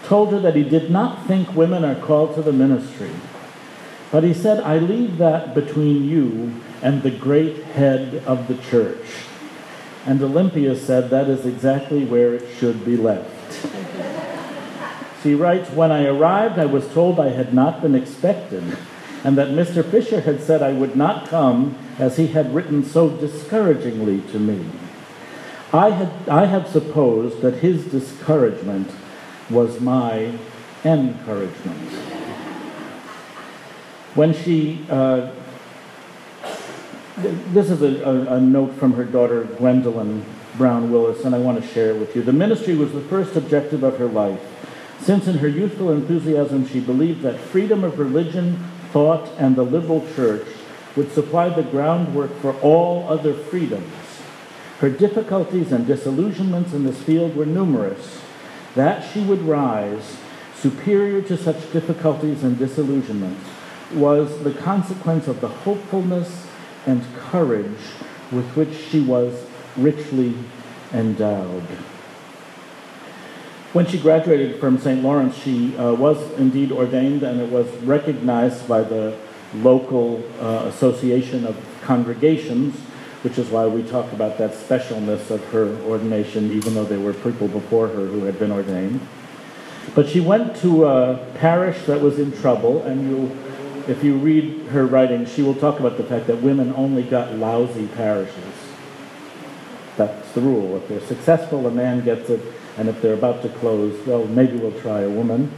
told 0.04 0.32
her 0.32 0.40
that 0.40 0.56
he 0.56 0.64
did 0.64 0.92
not 0.92 1.26
think 1.26 1.56
women 1.56 1.84
are 1.84 1.96
called 1.96 2.36
to 2.36 2.42
the 2.42 2.54
ministry. 2.54 3.12
But 4.12 4.24
he 4.24 4.34
said, 4.34 4.60
I 4.60 4.78
leave 4.78 5.18
that 5.18 5.56
between 5.56 6.04
you 6.04 6.54
and 6.82 7.02
the 7.02 7.12
great 7.12 7.64
head 7.64 8.24
of 8.26 8.48
the 8.48 8.58
church. 8.70 9.06
And 10.06 10.22
Olympia 10.22 10.76
said 10.76 11.10
that 11.10 11.30
is 11.30 11.46
exactly 11.46 12.06
where 12.06 12.36
it 12.36 12.48
should 12.58 12.86
be 12.86 12.98
left. 12.98 13.30
she 15.24 15.34
writes, 15.34 15.70
When 15.72 15.92
I 15.92 16.06
arrived, 16.06 16.60
I 16.60 16.66
was 16.66 16.88
told 16.94 17.20
I 17.20 17.30
had 17.30 17.54
not 17.54 17.82
been 17.82 17.96
expected, 17.96 18.78
and 19.24 19.38
that 19.38 19.48
Mr. 19.48 19.84
Fisher 19.90 20.22
had 20.22 20.42
said 20.42 20.62
I 20.62 20.74
would 20.74 20.96
not 20.96 21.30
come, 21.30 21.78
as 21.98 22.18
he 22.18 22.28
had 22.28 22.54
written 22.54 22.84
so 22.84 23.10
discouragingly 23.10 24.22
to 24.32 24.40
me. 24.40 24.66
I 25.72 25.90
had, 25.90 26.30
I 26.30 26.46
had 26.46 26.68
supposed 26.68 27.42
that 27.42 27.56
his 27.56 27.86
discouragement 27.86 28.92
was 29.50 29.80
my 29.80 30.32
encouragement. 30.84 31.80
When 34.16 34.34
she, 34.34 34.86
uh, 34.90 35.32
this 37.18 37.70
is 37.70 37.82
a, 37.82 38.04
a, 38.04 38.36
a 38.36 38.42
note 38.42 38.74
from 38.76 38.94
her 38.94 39.06
daughter 39.06 39.44
Gwendolyn 39.44 40.24
Brown 40.58 40.92
Willis, 40.92 41.26
and 41.26 41.34
I 41.34 41.40
want 41.40 41.62
to 41.62 41.68
share 41.68 41.92
it 41.92 42.00
with 42.00 42.16
you. 42.16 42.22
The 42.22 42.34
ministry 42.34 42.76
was 42.76 42.92
the 42.92 43.02
first 43.02 43.36
objective 43.36 43.84
of 43.84 43.98
her 43.98 44.08
life, 44.08 44.40
since 45.00 45.28
in 45.28 45.40
her 45.40 45.48
youthful 45.48 45.92
enthusiasm 45.92 46.68
she 46.68 46.80
believed 46.80 47.22
that 47.24 47.40
freedom 47.40 47.84
of 47.84 48.00
religion, 48.00 48.64
thought, 48.92 49.30
and 49.38 49.56
the 49.56 49.64
liberal 49.64 50.08
church 50.16 50.48
would 50.96 51.12
supply 51.12 51.50
the 51.50 51.64
groundwork 51.64 52.32
for 52.40 52.54
all 52.60 53.08
other 53.10 53.34
freedoms. 53.34 53.92
Her 54.80 54.90
difficulties 54.90 55.72
and 55.72 55.88
disillusionments 55.88 56.74
in 56.74 56.84
this 56.84 57.02
field 57.02 57.36
were 57.36 57.46
numerous. 57.46 58.23
That 58.76 59.04
she 59.12 59.22
would 59.22 59.42
rise, 59.42 60.18
superior 60.56 61.22
to 61.24 61.38
such 61.38 61.72
difficulties 61.72 62.44
and 62.44 62.58
disillusionments, 62.58 63.46
was 63.94 64.44
the 64.44 64.52
consequence 64.52 65.28
of 65.28 65.42
the 65.42 65.48
hopefulness 65.48 66.48
and 66.86 67.04
courage 67.16 67.80
with 68.32 68.46
which 68.56 68.74
she 68.76 69.00
was 69.00 69.46
richly 69.78 70.36
endowed. 70.92 71.64
When 73.74 73.88
she 73.88 74.00
graduated 74.00 74.60
from 74.60 74.78
St. 74.78 75.04
Lawrence, 75.04 75.36
she 75.36 75.76
uh, 75.78 75.94
was 75.94 76.32
indeed 76.34 76.72
ordained, 76.72 77.24
and 77.24 77.42
it 77.42 77.50
was 77.50 77.68
recognized 77.78 78.68
by 78.68 78.82
the 78.82 79.18
local 79.56 80.24
uh, 80.40 80.66
association 80.68 81.46
of 81.46 81.56
congregations 81.82 82.76
which 83.24 83.38
is 83.38 83.50
why 83.50 83.66
we 83.66 83.82
talk 83.84 84.12
about 84.12 84.38
that 84.38 84.52
specialness 84.52 85.32
of 85.32 85.44
her 85.46 85.76
ordination, 85.84 86.52
even 86.52 86.76
though 86.76 86.84
there 86.84 87.00
were 87.00 87.14
people 87.14 87.48
before 87.48 87.88
her 87.88 88.06
who 88.06 88.26
had 88.26 88.38
been 88.38 88.52
ordained. 88.52 89.00
But 89.96 90.10
she 90.10 90.20
went 90.20 90.58
to 90.58 90.86
a 90.86 91.26
parish 91.36 91.86
that 91.86 92.02
was 92.02 92.20
in 92.20 92.32
trouble, 92.40 92.84
and 92.84 93.10
you, 93.10 93.38
if 93.88 94.04
you 94.04 94.18
read 94.18 94.68
her 94.68 94.86
writing, 94.86 95.26
she 95.26 95.42
will 95.42 95.56
talk 95.56 95.80
about 95.80 95.98
the 95.98 96.04
fact 96.04 96.28
that 96.28 96.42
women 96.42 96.74
only 96.76 97.04
got 97.04 97.34
lousy 97.36 97.88
parishes. 97.88 98.56
That's 99.96 100.32
the 100.34 100.42
rule. 100.42 100.76
If 100.78 100.90
they're 100.90 101.00
successful, 101.00 101.66
a 101.66 101.72
man 101.72 102.04
gets 102.04 102.30
it, 102.30 102.42
and 102.78 102.90
if 102.90 103.02
they're 103.02 103.14
about 103.14 103.42
to 103.44 103.50
close, 103.50 104.06
well, 104.06 104.26
maybe 104.26 104.58
we'll 104.58 104.80
try 104.82 105.02
a 105.02 105.10
woman. 105.10 105.52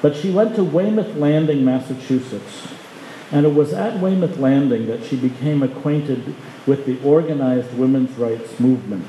But 0.00 0.16
she 0.16 0.30
went 0.30 0.54
to 0.56 0.64
Weymouth 0.64 1.14
Landing, 1.16 1.62
Massachusetts, 1.62 2.68
and 3.30 3.46
it 3.46 3.54
was 3.54 3.72
at 3.72 4.00
Weymouth 4.00 4.38
Landing 4.38 4.86
that 4.86 5.04
she 5.04 5.16
became 5.16 5.62
acquainted 5.62 6.34
with 6.66 6.84
the 6.86 7.00
organized 7.02 7.72
women's 7.74 8.16
rights 8.18 8.58
movement, 8.58 9.06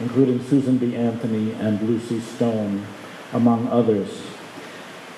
including 0.00 0.42
Susan 0.42 0.78
B. 0.78 0.94
Anthony 0.94 1.52
and 1.52 1.80
Lucy 1.82 2.20
Stone, 2.20 2.86
among 3.32 3.68
others. 3.68 4.22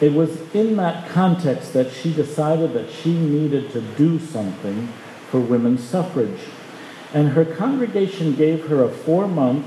It 0.00 0.12
was 0.12 0.40
in 0.54 0.76
that 0.76 1.08
context 1.08 1.72
that 1.72 1.90
she 1.90 2.12
decided 2.12 2.72
that 2.74 2.90
she 2.90 3.14
needed 3.14 3.70
to 3.72 3.80
do 3.80 4.18
something 4.18 4.88
for 5.30 5.40
women's 5.40 5.82
suffrage. 5.82 6.40
And 7.14 7.28
her 7.30 7.44
congregation 7.44 8.34
gave 8.34 8.66
her 8.68 8.82
a 8.82 8.88
four 8.88 9.26
month 9.26 9.66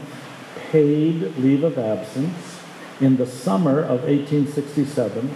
paid 0.72 1.36
leave 1.38 1.64
of 1.64 1.78
absence 1.78 2.60
in 3.00 3.18
the 3.18 3.26
summer 3.26 3.80
of 3.80 4.04
1867 4.04 5.36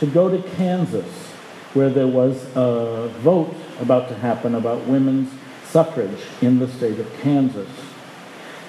to 0.00 0.06
go 0.06 0.28
to 0.28 0.42
Kansas, 0.50 1.33
where 1.74 1.90
there 1.90 2.06
was 2.06 2.44
a 2.56 3.08
vote 3.20 3.54
about 3.80 4.08
to 4.08 4.14
happen 4.14 4.54
about 4.54 4.86
women's 4.86 5.30
suffrage 5.64 6.20
in 6.40 6.58
the 6.58 6.68
state 6.68 6.98
of 6.98 7.20
Kansas. 7.20 7.68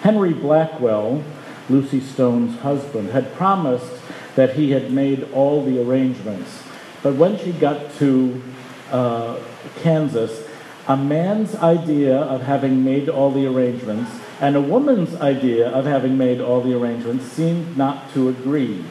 Henry 0.01 0.33
Blackwell, 0.33 1.23
Lucy 1.69 1.99
Stone's 1.99 2.59
husband, 2.59 3.11
had 3.11 3.33
promised 3.35 4.01
that 4.35 4.55
he 4.55 4.71
had 4.71 4.91
made 4.91 5.31
all 5.31 5.63
the 5.63 5.81
arrangements. 5.81 6.63
But 7.01 7.15
when 7.15 7.37
she 7.37 7.51
got 7.51 7.93
to 7.95 8.41
uh, 8.91 9.39
Kansas, 9.77 10.47
a 10.87 10.97
man's 10.97 11.55
idea 11.55 12.17
of 12.17 12.41
having 12.41 12.83
made 12.83 13.09
all 13.09 13.31
the 13.31 13.47
arrangements 13.47 14.11
and 14.39 14.55
a 14.55 14.61
woman's 14.61 15.15
idea 15.15 15.69
of 15.69 15.85
having 15.85 16.17
made 16.17 16.41
all 16.41 16.61
the 16.61 16.77
arrangements 16.77 17.25
seemed 17.25 17.77
not 17.77 18.11
to 18.13 18.29
agree. 18.29 18.83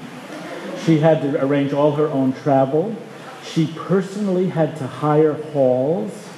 She 0.85 0.99
had 0.99 1.23
to 1.23 1.45
arrange 1.45 1.73
all 1.73 1.93
her 1.93 2.09
own 2.09 2.33
travel. 2.33 2.97
She 3.45 3.67
personally 3.77 4.49
had 4.49 4.77
to 4.77 4.87
hire 4.87 5.35
halls 5.35 6.31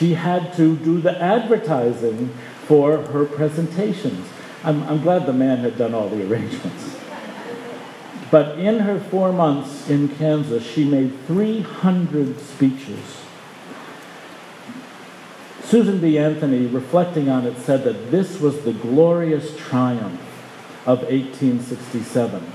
she 0.00 0.14
had 0.14 0.54
to 0.54 0.76
do 0.76 0.98
the 0.98 1.20
advertising 1.20 2.30
for 2.64 3.02
her 3.02 3.26
presentations. 3.26 4.26
I'm, 4.64 4.82
I'm 4.84 5.02
glad 5.02 5.26
the 5.26 5.34
man 5.34 5.58
had 5.58 5.76
done 5.76 5.92
all 5.92 6.08
the 6.08 6.26
arrangements. 6.26 6.96
But 8.30 8.58
in 8.58 8.78
her 8.78 8.98
four 8.98 9.30
months 9.30 9.90
in 9.90 10.08
Kansas, 10.08 10.64
she 10.64 10.84
made 10.84 11.12
300 11.26 12.40
speeches. 12.40 13.24
Susan 15.64 16.00
B. 16.00 16.16
Anthony, 16.16 16.66
reflecting 16.66 17.28
on 17.28 17.44
it, 17.44 17.58
said 17.58 17.84
that 17.84 18.10
this 18.10 18.40
was 18.40 18.62
the 18.62 18.72
glorious 18.72 19.54
triumph 19.58 20.20
of 20.86 21.00
1867. 21.02 22.52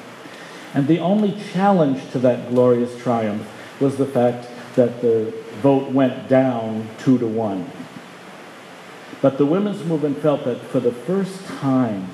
And 0.74 0.88
the 0.88 1.00
only 1.00 1.40
challenge 1.54 2.10
to 2.12 2.20
that 2.20 2.50
glorious 2.50 3.00
triumph 3.00 3.48
was 3.80 3.98
the 3.98 4.06
fact 4.06 4.48
that 4.76 5.02
the 5.02 5.34
vote 5.62 5.92
went 5.92 6.28
down 6.28 6.88
two 6.98 7.18
to 7.18 7.28
one. 7.28 7.70
But 9.22 9.38
the 9.38 9.46
women's 9.46 9.84
movement 9.84 10.20
felt 10.20 10.44
that 10.46 10.60
for 10.62 10.80
the 10.80 10.92
first 10.92 11.46
time 11.46 12.10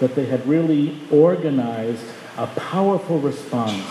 that 0.00 0.14
they 0.14 0.26
had 0.26 0.46
really 0.46 1.00
organized 1.10 2.04
a 2.36 2.46
powerful 2.48 3.18
response, 3.18 3.86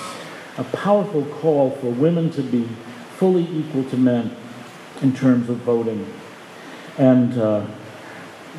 a 0.58 0.63
powerful 0.63 1.26
call 1.26 1.71
for 1.71 1.88
women 1.88 2.30
to 2.32 2.41
be 2.41 2.67
fully 3.17 3.47
equal 3.52 3.84
to 3.86 3.97
men 3.97 4.36
in 5.02 5.13
terms 5.15 5.49
of 5.49 5.58
voting. 5.58 6.12
And 6.97 7.38
uh, 7.38 7.65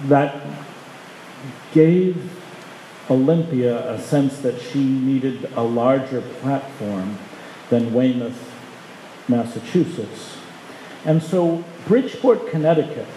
that 0.04 0.44
gave 1.72 2.30
Olympia 3.10 3.92
a 3.92 4.00
sense 4.00 4.38
that 4.38 4.60
she 4.60 4.82
needed 4.82 5.52
a 5.54 5.62
larger 5.62 6.20
platform 6.20 7.18
than 7.74 7.92
Weymouth 7.92 8.54
Massachusetts. 9.26 10.36
And 11.04 11.20
so 11.20 11.64
Bridgeport, 11.88 12.48
Connecticut 12.48 13.08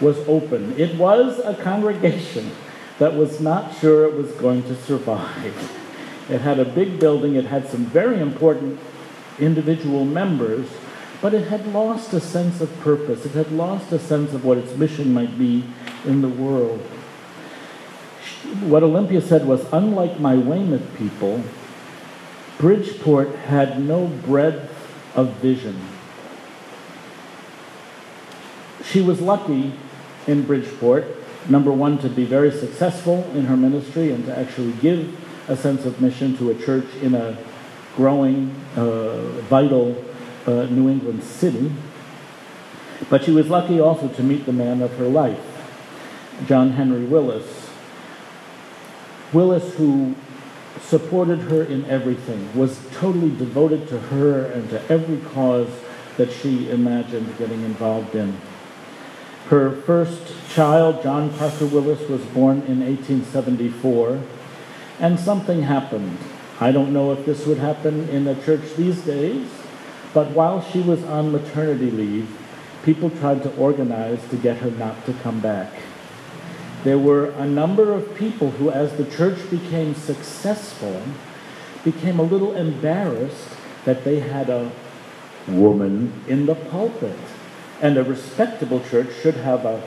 was 0.00 0.18
open. 0.26 0.74
It 0.76 0.96
was 0.96 1.38
a 1.38 1.54
congregation 1.54 2.50
that 2.98 3.14
was 3.14 3.40
not 3.40 3.72
sure 3.76 4.04
it 4.06 4.14
was 4.14 4.32
going 4.32 4.64
to 4.64 4.74
survive. 4.74 5.54
It 6.28 6.40
had 6.40 6.58
a 6.58 6.64
big 6.64 6.98
building, 6.98 7.36
it 7.36 7.44
had 7.44 7.68
some 7.68 7.84
very 7.86 8.18
important 8.18 8.80
individual 9.38 10.04
members, 10.04 10.66
but 11.22 11.32
it 11.32 11.46
had 11.46 11.64
lost 11.68 12.12
a 12.14 12.20
sense 12.20 12.60
of 12.60 12.80
purpose. 12.80 13.24
It 13.24 13.32
had 13.32 13.52
lost 13.52 13.92
a 13.92 14.00
sense 14.00 14.32
of 14.32 14.44
what 14.44 14.58
its 14.58 14.74
mission 14.76 15.14
might 15.14 15.38
be 15.38 15.64
in 16.04 16.20
the 16.20 16.28
world. 16.28 16.80
What 18.62 18.82
Olympia 18.82 19.20
said 19.20 19.46
was 19.46 19.64
unlike 19.72 20.18
my 20.18 20.34
Weymouth 20.34 20.96
people, 20.98 21.44
Bridgeport 22.64 23.28
had 23.34 23.78
no 23.78 24.06
breadth 24.06 24.72
of 25.14 25.34
vision. 25.34 25.78
She 28.82 29.02
was 29.02 29.20
lucky 29.20 29.74
in 30.26 30.46
Bridgeport, 30.46 31.04
number 31.46 31.70
one, 31.70 31.98
to 31.98 32.08
be 32.08 32.24
very 32.24 32.50
successful 32.50 33.22
in 33.34 33.44
her 33.44 33.56
ministry 33.58 34.12
and 34.12 34.24
to 34.24 34.38
actually 34.38 34.72
give 34.80 35.14
a 35.46 35.54
sense 35.54 35.84
of 35.84 36.00
mission 36.00 36.38
to 36.38 36.52
a 36.52 36.54
church 36.54 36.86
in 37.02 37.14
a 37.14 37.36
growing, 37.96 38.58
uh, 38.76 39.26
vital 39.42 40.02
uh, 40.46 40.64
New 40.64 40.88
England 40.88 41.22
city. 41.22 41.70
But 43.10 43.24
she 43.24 43.30
was 43.30 43.50
lucky 43.50 43.78
also 43.78 44.08
to 44.08 44.22
meet 44.22 44.46
the 44.46 44.54
man 44.54 44.80
of 44.80 44.96
her 44.96 45.08
life, 45.08 45.68
John 46.46 46.70
Henry 46.70 47.04
Willis. 47.04 47.68
Willis, 49.34 49.74
who 49.74 50.14
supported 50.80 51.40
her 51.40 51.62
in 51.62 51.84
everything, 51.86 52.56
was 52.56 52.80
totally 52.94 53.34
devoted 53.36 53.88
to 53.88 53.98
her 53.98 54.46
and 54.46 54.68
to 54.70 54.82
every 54.90 55.18
cause 55.30 55.68
that 56.16 56.32
she 56.32 56.70
imagined 56.70 57.36
getting 57.38 57.62
involved 57.62 58.14
in. 58.14 58.36
Her 59.48 59.70
first 59.82 60.34
child, 60.50 61.02
John 61.02 61.30
Parker 61.34 61.66
Willis, 61.66 62.08
was 62.08 62.24
born 62.26 62.62
in 62.62 62.80
1874, 62.80 64.22
and 65.00 65.18
something 65.18 65.62
happened. 65.62 66.18
I 66.60 66.72
don't 66.72 66.92
know 66.92 67.12
if 67.12 67.26
this 67.26 67.46
would 67.46 67.58
happen 67.58 68.08
in 68.08 68.26
a 68.26 68.40
church 68.42 68.74
these 68.76 69.02
days, 69.02 69.48
but 70.14 70.30
while 70.30 70.62
she 70.62 70.80
was 70.80 71.02
on 71.04 71.32
maternity 71.32 71.90
leave, 71.90 72.28
people 72.84 73.10
tried 73.10 73.42
to 73.42 73.54
organize 73.56 74.26
to 74.28 74.36
get 74.36 74.58
her 74.58 74.70
not 74.70 75.04
to 75.06 75.12
come 75.14 75.40
back. 75.40 75.72
There 76.84 76.98
were 76.98 77.30
a 77.30 77.46
number 77.46 77.92
of 77.92 78.14
people 78.14 78.50
who, 78.52 78.70
as 78.70 78.96
the 78.96 79.06
church 79.06 79.50
became 79.50 79.94
successful, 79.94 81.02
became 81.82 82.18
a 82.18 82.22
little 82.22 82.54
embarrassed 82.54 83.48
that 83.86 84.04
they 84.04 84.20
had 84.20 84.50
a 84.50 84.70
woman 85.48 86.12
in 86.28 86.44
the 86.44 86.54
pulpit. 86.54 87.18
And 87.80 87.96
a 87.96 88.04
respectable 88.04 88.80
church 88.80 89.08
should 89.22 89.34
have 89.36 89.64
a 89.64 89.82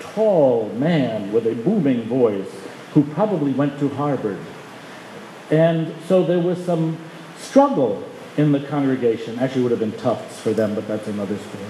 tall 0.00 0.68
man 0.70 1.32
with 1.32 1.46
a 1.46 1.54
booming 1.54 2.04
voice 2.04 2.50
who 2.94 3.02
probably 3.02 3.52
went 3.52 3.78
to 3.80 3.88
Harvard. 3.90 4.40
And 5.50 5.94
so 6.06 6.24
there 6.24 6.40
was 6.40 6.64
some 6.64 6.98
struggle 7.36 8.04
in 8.36 8.52
the 8.52 8.60
congregation. 8.60 9.38
Actually, 9.40 9.62
would 9.62 9.72
have 9.72 9.80
been 9.80 9.92
Tufts 9.92 10.40
for 10.40 10.52
them, 10.52 10.76
but 10.76 10.86
that's 10.86 11.08
another 11.08 11.36
story. 11.36 11.64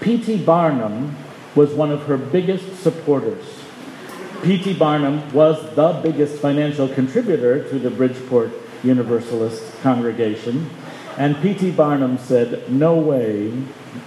P.T. 0.00 0.44
Barnum 0.44 1.14
was 1.54 1.72
one 1.72 1.90
of 1.90 2.04
her 2.04 2.16
biggest 2.16 2.82
supporters. 2.82 3.44
P.T. 4.42 4.74
Barnum 4.74 5.32
was 5.32 5.74
the 5.76 5.92
biggest 6.02 6.40
financial 6.40 6.88
contributor 6.88 7.68
to 7.68 7.78
the 7.78 7.90
Bridgeport 7.90 8.50
Universalist 8.82 9.80
congregation. 9.82 10.68
And 11.16 11.40
P.T. 11.42 11.72
Barnum 11.72 12.18
said, 12.18 12.70
No 12.70 12.96
way 12.96 13.52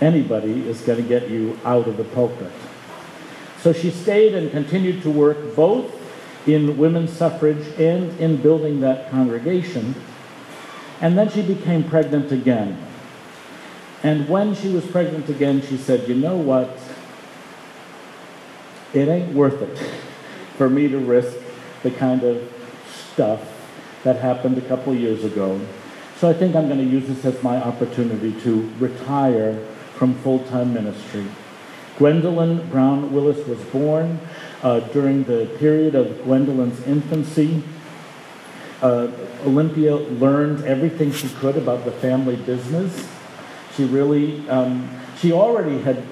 anybody 0.02 0.68
is 0.68 0.82
going 0.82 1.02
to 1.02 1.08
get 1.08 1.30
you 1.30 1.58
out 1.64 1.88
of 1.88 1.98
the 1.98 2.04
pulpit. 2.04 2.52
So 3.62 3.74
she 3.74 3.92
stayed 3.92 4.36
and 4.36 4.52
continued 4.52 5.04
to 5.04 5.10
work 5.10 5.56
both 5.56 5.92
in 6.48 6.78
women's 6.78 7.12
suffrage 7.12 7.66
and 7.80 8.20
in 8.20 8.38
building 8.38 8.82
that 8.82 9.10
congregation. 9.10 9.96
And 11.02 11.18
then 11.18 11.30
she 11.30 11.42
became 11.42 11.84
pregnant 11.84 12.32
again. 12.32 12.78
And 14.04 14.30
when 14.30 14.54
she 14.54 14.70
was 14.70 14.86
pregnant 14.86 15.30
again, 15.30 15.62
she 15.62 15.78
said, 15.78 16.08
You 16.08 16.16
know 16.16 16.36
what? 16.36 16.78
It 18.96 19.10
ain't 19.10 19.34
worth 19.34 19.62
it 19.62 19.78
for 20.58 20.70
me 20.70 20.88
to 20.88 20.98
risk 20.98 21.38
the 21.84 21.92
kind 21.92 22.24
of 22.24 22.52
stuff 23.12 23.42
that 24.04 24.16
happened 24.16 24.58
a 24.58 24.62
couple 24.62 24.96
years 24.96 25.24
ago. 25.24 25.60
So 26.18 26.30
I 26.30 26.34
think 26.34 26.56
I'm 26.56 26.68
going 26.68 26.80
to 26.80 26.86
use 26.86 27.08
this 27.08 27.26
as 27.26 27.44
my 27.44 27.58
opportunity 27.62 28.32
to 28.44 28.72
retire 28.80 29.60
from 29.96 30.16
full 30.16 30.40
time 30.46 30.74
ministry. 30.74 31.26
Gwendolyn 31.98 32.70
Brown 32.70 33.14
Willis 33.14 33.46
was 33.48 33.60
born 33.66 34.20
uh, 34.64 34.80
during 34.80 35.26
the 35.26 35.46
period 35.60 35.96
of 35.96 36.24
Gwendolyn's 36.24 36.82
infancy. 36.88 37.64
Uh, 38.82 39.10
Olympia 39.46 39.96
learned 39.96 40.64
everything 40.66 41.12
she 41.12 41.30
could 41.30 41.58
about 41.58 41.84
the 41.86 41.92
family 41.92 42.36
business. 42.36 43.08
She 43.76 43.86
really, 43.86 44.48
um, 44.50 44.90
she 45.20 45.32
already 45.32 45.82
had 45.82 46.04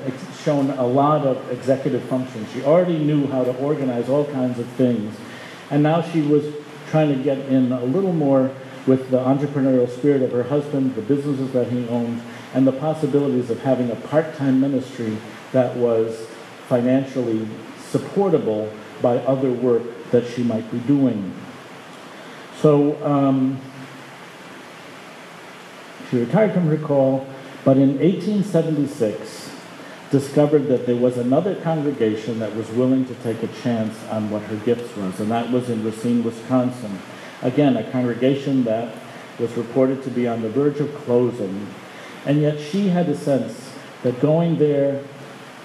shown 0.44 0.70
a 0.72 0.86
lot 0.86 1.26
of 1.26 1.52
executive 1.52 2.04
function. 2.04 2.46
She 2.54 2.64
already 2.64 2.98
knew 2.98 3.28
how 3.28 3.44
to 3.44 3.56
organize 3.58 4.10
all 4.10 4.26
kinds 4.26 4.60
of 4.60 4.68
things. 4.70 5.16
And 5.70 5.84
now 5.84 6.02
she 6.02 6.22
was 6.22 6.46
trying 6.90 7.16
to 7.16 7.24
get 7.24 7.40
in 7.40 7.72
a 7.72 7.84
little 7.84 8.14
more 8.14 8.52
with 8.86 9.10
the 9.10 9.18
entrepreneurial 9.18 9.90
spirit 9.90 10.22
of 10.22 10.32
her 10.32 10.44
husband, 10.44 10.96
the 10.96 11.02
businesses 11.02 11.52
that 11.54 11.72
he 11.72 11.88
owned, 11.88 12.22
and 12.54 12.68
the 12.68 12.72
possibilities 12.72 13.50
of 13.50 13.60
having 13.62 13.90
a 13.92 13.96
part 13.96 14.36
time 14.36 14.60
ministry 14.60 15.18
that 15.52 15.76
was 15.76 16.28
financially 16.68 17.48
supportable 17.80 18.72
by 19.02 19.18
other 19.20 19.52
work 19.52 19.84
that 20.12 20.26
she 20.28 20.44
might 20.44 20.70
be 20.72 20.80
doing. 20.80 21.34
So 22.62 23.04
um, 23.04 23.60
she 26.10 26.20
retired 26.20 26.54
from 26.54 26.68
her 26.68 26.78
call, 26.78 27.28
but 27.66 27.78
in 27.78 27.98
1876 28.00 29.52
discovered 30.12 30.68
that 30.68 30.86
there 30.86 30.96
was 30.96 31.18
another 31.18 31.56
congregation 31.56 32.38
that 32.40 32.56
was 32.56 32.70
willing 32.70 33.04
to 33.06 33.16
take 33.16 33.42
a 33.42 33.48
chance 33.48 33.98
on 34.12 34.30
what 34.30 34.44
her 34.44 34.58
gifts 34.58 34.96
was, 34.96 35.20
and 35.20 35.32
that 35.32 35.50
was 35.50 35.70
in 35.70 35.84
Racine, 35.84 36.24
Wisconsin. 36.24 37.00
Again, 37.42 37.76
a 37.78 37.90
congregation 37.92 38.64
that 38.66 38.94
was 39.40 39.52
reported 39.58 40.04
to 40.04 40.12
be 40.12 40.28
on 40.28 40.44
the 40.44 40.50
verge 40.50 40.80
of 40.80 40.94
closing, 40.94 41.68
and 42.26 42.42
yet 42.42 42.60
she 42.60 42.90
had 42.90 43.10
a 43.10 43.18
sense 43.18 43.74
that 44.04 44.20
going 44.22 44.58
there, 44.58 45.02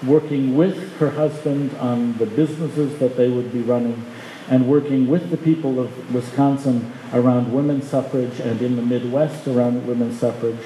working 0.05 0.57
with 0.57 0.97
her 0.97 1.11
husband 1.11 1.75
on 1.77 2.17
the 2.17 2.25
businesses 2.25 2.97
that 2.99 3.17
they 3.17 3.29
would 3.29 3.53
be 3.53 3.61
running, 3.61 4.03
and 4.49 4.67
working 4.67 5.07
with 5.07 5.29
the 5.29 5.37
people 5.37 5.79
of 5.79 6.13
Wisconsin 6.13 6.91
around 7.13 7.53
women's 7.53 7.87
suffrage 7.87 8.39
and 8.39 8.61
in 8.63 8.75
the 8.75 8.81
Midwest 8.81 9.47
around 9.47 9.85
women's 9.85 10.19
suffrage, 10.19 10.57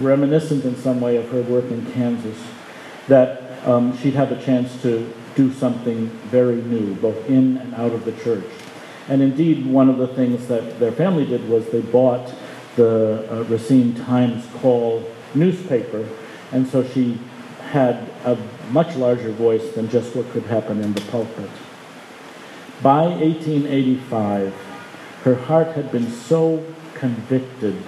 reminiscent 0.00 0.64
in 0.64 0.76
some 0.76 1.00
way 1.00 1.16
of 1.16 1.28
her 1.30 1.42
work 1.42 1.64
in 1.70 1.90
Kansas, 1.92 2.38
that 3.08 3.66
um, 3.66 3.96
she'd 3.98 4.14
have 4.14 4.32
a 4.32 4.42
chance 4.42 4.80
to 4.82 5.12
do 5.34 5.52
something 5.52 6.08
very 6.30 6.56
new, 6.62 6.94
both 6.94 7.28
in 7.28 7.56
and 7.58 7.74
out 7.74 7.92
of 7.92 8.04
the 8.04 8.12
church. 8.12 8.44
And 9.08 9.22
indeed, 9.22 9.66
one 9.66 9.88
of 9.88 9.98
the 9.98 10.08
things 10.08 10.46
that 10.48 10.78
their 10.78 10.92
family 10.92 11.24
did 11.24 11.48
was 11.48 11.68
they 11.68 11.80
bought 11.80 12.32
the 12.76 13.28
uh, 13.30 13.42
Racine 13.44 13.94
Times 13.94 14.46
Call 14.60 15.04
newspaper, 15.34 16.08
and 16.52 16.66
so 16.68 16.84
she 16.84 17.18
had 17.70 18.08
a 18.24 18.36
much 18.70 18.94
larger 18.96 19.32
voice 19.32 19.72
than 19.72 19.88
just 19.88 20.14
what 20.14 20.28
could 20.30 20.44
happen 20.44 20.80
in 20.80 20.92
the 20.92 21.00
pulpit. 21.02 21.50
By 22.82 23.06
1885, 23.06 24.54
her 25.24 25.34
heart 25.34 25.68
had 25.68 25.90
been 25.90 26.10
so 26.10 26.64
convicted 26.94 27.82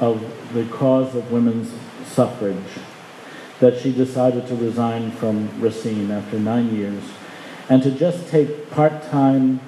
of 0.00 0.22
the 0.54 0.64
cause 0.66 1.14
of 1.14 1.30
women's 1.30 1.72
suffrage 2.06 2.78
that 3.60 3.78
she 3.80 3.92
decided 3.92 4.46
to 4.46 4.54
resign 4.54 5.10
from 5.10 5.48
Racine 5.60 6.10
after 6.10 6.38
nine 6.38 6.74
years 6.74 7.02
and 7.68 7.82
to 7.82 7.90
just 7.90 8.28
take 8.28 8.70
part 8.70 9.02
time 9.04 9.60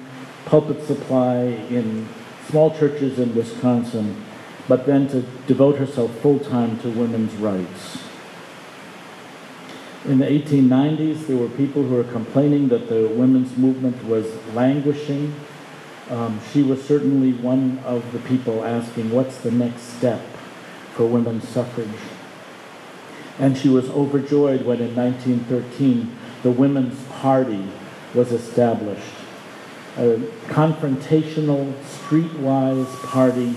pulpit 0.45 0.83
supply 0.85 1.35
in 1.69 2.07
small 2.49 2.71
churches 2.71 3.19
in 3.19 3.35
Wisconsin, 3.35 4.23
but 4.67 4.85
then 4.85 5.07
to 5.09 5.21
devote 5.47 5.77
herself 5.77 6.11
full 6.19 6.39
time 6.39 6.79
to 6.79 6.89
women's 6.89 7.33
rights. 7.35 7.99
In 10.05 10.17
the 10.17 10.25
1890s, 10.25 11.27
there 11.27 11.37
were 11.37 11.49
people 11.49 11.83
who 11.83 11.95
were 11.95 12.03
complaining 12.03 12.69
that 12.69 12.89
the 12.89 13.07
women's 13.07 13.55
movement 13.55 14.03
was 14.05 14.25
languishing. 14.55 15.35
Um, 16.11 16.41
she 16.51 16.61
was 16.61 16.83
certainly 16.83 17.31
one 17.31 17.79
of 17.85 18.11
the 18.11 18.19
people 18.19 18.65
asking, 18.65 19.11
what's 19.11 19.37
the 19.37 19.51
next 19.51 19.83
step 19.83 20.19
for 20.93 21.05
women's 21.05 21.47
suffrage? 21.47 21.87
And 23.39 23.57
she 23.57 23.69
was 23.69 23.89
overjoyed 23.89 24.65
when 24.65 24.81
in 24.81 24.93
1913 24.93 26.17
the 26.43 26.51
Women's 26.51 27.01
Party 27.05 27.65
was 28.13 28.33
established. 28.33 29.13
A 29.97 30.17
confrontational, 30.47 31.73
streetwise 31.83 32.93
party 33.05 33.55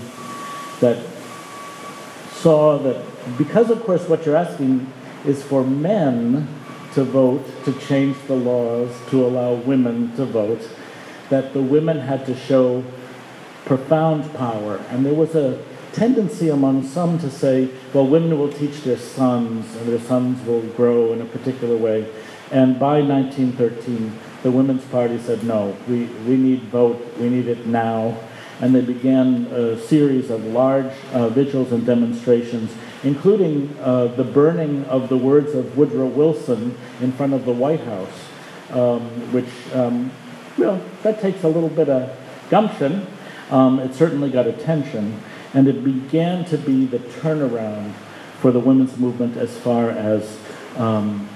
that 0.79 1.05
saw 2.31 2.77
that, 2.77 3.03
because 3.37 3.69
of 3.69 3.83
course 3.83 4.07
what 4.07 4.25
you're 4.25 4.37
asking 4.37 4.91
is 5.25 5.43
for 5.43 5.65
men 5.65 6.47
to 6.93 7.03
vote 7.03 7.43
to 7.65 7.73
change 7.79 8.15
the 8.27 8.35
laws 8.35 8.89
to 9.09 9.25
allow 9.25 9.53
women 9.53 10.15
to 10.15 10.25
vote, 10.25 10.61
that 11.29 11.53
the 11.53 11.61
women 11.61 11.99
had 11.99 12.25
to 12.25 12.35
show 12.35 12.83
profound 13.65 14.31
power. 14.35 14.77
And 14.89 15.05
there 15.05 15.13
was 15.13 15.35
a 15.35 15.63
tendency 15.93 16.49
among 16.49 16.83
some 16.83 17.17
to 17.19 17.29
say, 17.29 17.69
well, 17.93 18.05
women 18.05 18.37
will 18.37 18.51
teach 18.51 18.81
their 18.83 18.97
sons, 18.97 19.75
and 19.75 19.87
their 19.87 19.99
sons 19.99 20.45
will 20.45 20.61
grow 20.61 21.13
in 21.13 21.21
a 21.21 21.25
particular 21.25 21.77
way. 21.77 22.07
And 22.51 22.79
by 22.79 23.01
1913, 23.01 24.17
the 24.43 24.51
Women's 24.51 24.85
Party 24.85 25.17
said, 25.17 25.43
no, 25.43 25.75
we, 25.87 26.05
we 26.27 26.37
need 26.37 26.61
vote, 26.63 27.01
we 27.17 27.29
need 27.29 27.47
it 27.47 27.65
now. 27.65 28.17
And 28.61 28.73
they 28.73 28.81
began 28.81 29.45
a 29.47 29.79
series 29.79 30.29
of 30.29 30.45
large 30.45 30.93
uh, 31.11 31.29
vigils 31.29 31.71
and 31.71 31.85
demonstrations 31.85 32.71
including 33.05 33.77
uh, 33.81 34.07
the 34.07 34.23
burning 34.23 34.83
of 34.85 35.09
the 35.09 35.17
words 35.17 35.53
of 35.53 35.77
Woodrow 35.77 36.07
Wilson 36.07 36.75
in 37.01 37.11
front 37.11 37.33
of 37.33 37.45
the 37.45 37.51
White 37.51 37.81
House, 37.81 38.25
um, 38.71 39.01
which, 39.31 39.45
um, 39.73 40.11
well, 40.57 40.81
that 41.03 41.21
takes 41.21 41.43
a 41.43 41.47
little 41.47 41.69
bit 41.69 41.89
of 41.89 42.15
gumption. 42.49 43.07
Um, 43.51 43.79
it 43.79 43.93
certainly 43.93 44.29
got 44.29 44.47
attention, 44.47 45.21
and 45.53 45.67
it 45.67 45.83
began 45.83 46.45
to 46.45 46.57
be 46.57 46.85
the 46.85 46.99
turnaround 46.99 47.93
for 48.39 48.51
the 48.51 48.59
women's 48.59 48.97
movement 48.97 49.37
as 49.37 49.57
far 49.57 49.89
as 49.89 50.39
um, 50.77 51.29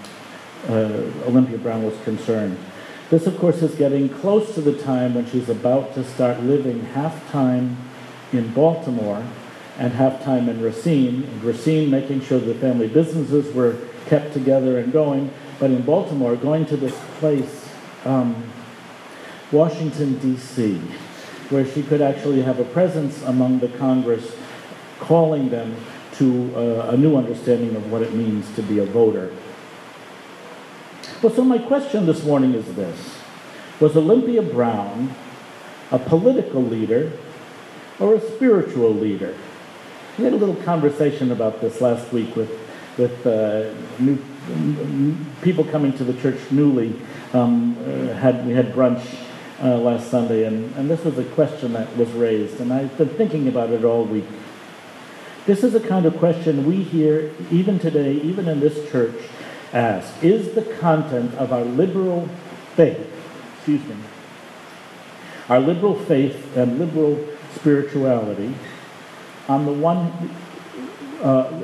uh, 0.68 1.02
Olympia 1.26 1.58
Brown 1.58 1.84
was 1.84 1.98
concerned. 2.04 2.58
This, 3.10 3.26
of 3.26 3.38
course, 3.40 3.62
is 3.64 3.74
getting 3.76 4.10
close 4.10 4.54
to 4.54 4.62
the 4.62 4.78
time 4.84 5.16
when 5.16 5.26
she's 5.26 5.50
about 5.50 5.96
to 5.96 6.04
start 6.04 6.42
living 6.42 6.82
half 6.94 7.32
time 7.32 7.78
in 8.32 8.54
Baltimore 8.54 9.26
and 9.80 9.94
half 9.94 10.24
time 10.24 10.48
in 10.48 10.62
Racine. 10.62 11.24
In 11.24 11.42
Racine, 11.42 11.90
making 11.90 12.22
sure 12.22 12.40
the 12.40 12.54
family 12.54 12.88
businesses 12.88 13.54
were 13.56 13.78
kept 14.06 14.34
together 14.34 14.78
and 14.78 14.94
going. 14.94 15.32
But 15.60 15.72
in 15.72 15.82
Baltimore, 15.82 16.36
going 16.36 16.66
to 16.68 16.78
this 16.78 16.98
place, 17.18 17.68
um, 18.06 18.44
Washington, 19.52 20.20
D.C., 20.20 20.76
where 21.50 21.66
she 21.66 21.82
could 21.82 22.02
actually 22.02 22.42
have 22.44 22.60
a 22.60 22.66
presence 22.66 23.24
among 23.24 23.60
the 23.60 23.68
Congress, 23.68 24.36
calling 25.00 25.50
them 25.50 25.76
to 26.14 26.54
uh, 26.56 26.92
a 26.92 26.98
new 26.98 27.16
understanding 27.16 27.76
of 27.76 27.92
what 27.92 28.04
it 28.04 28.14
means 28.14 28.54
to 28.56 28.62
be 28.62 28.80
a 28.80 28.86
voter. 28.86 29.34
Well, 31.24 31.34
so 31.34 31.44
my 31.44 31.58
question 31.58 32.06
this 32.06 32.24
morning 32.24 32.54
is 32.54 32.76
this 32.76 33.18
Was 33.80 33.98
Olympia 33.98 34.42
Brown 34.42 35.16
a 35.92 35.98
political 35.98 36.64
leader 36.64 37.12
or 38.00 38.16
a 38.16 38.22
spiritual 38.22 38.94
leader? 38.94 39.36
We 40.18 40.26
had 40.26 40.34
a 40.34 40.38
little 40.38 40.56
conversation 40.58 41.32
about 41.32 41.62
this 41.62 41.82
last 41.82 42.12
week 42.12 42.36
with, 42.36 42.52
with 42.98 43.26
uh, 43.26 43.74
new, 43.98 44.20
people 45.42 45.64
coming 45.64 45.94
to 45.94 46.04
the 46.04 46.14
church 46.22 46.40
newly. 46.52 46.94
Um, 47.34 47.78
uh, 47.80 48.14
had, 48.14 48.46
we 48.46 48.54
had 48.54 48.74
brunch 48.74 49.29
uh, 49.62 49.78
last 49.78 50.10
Sunday, 50.10 50.46
and, 50.46 50.74
and 50.76 50.90
this 50.90 51.04
was 51.04 51.18
a 51.18 51.24
question 51.24 51.74
that 51.74 51.96
was 51.98 52.10
raised, 52.12 52.60
and 52.62 52.72
I've 52.72 52.98
been 52.98 53.10
thinking 53.10 53.48
about 53.48 53.72
it 53.72 53.84
all 53.84 54.06
week. 54.06 54.26
This 55.46 55.64
is 55.64 55.76
a 55.76 55.80
kind 55.80 56.06
of 56.06 56.18
question 56.18 56.66
we 56.66 56.84
hear 56.84 57.32
even 57.52 57.80
today, 57.80 58.14
even 58.14 58.48
in 58.48 58.60
this 58.60 58.90
church, 58.92 59.16
ask 59.74 60.24
Is 60.24 60.54
the 60.54 60.62
content 60.62 61.34
of 61.36 61.52
our 61.52 61.64
liberal 61.64 62.30
faith, 62.76 63.12
excuse 63.56 63.84
me, 63.86 63.96
our 65.50 65.60
liberal 65.60 65.96
faith 65.96 66.56
and 66.56 66.80
liberal 66.80 67.28
spirituality, 67.56 68.54
on 69.48 69.66
the 69.66 69.74
one, 69.74 70.30
uh, 71.22 71.64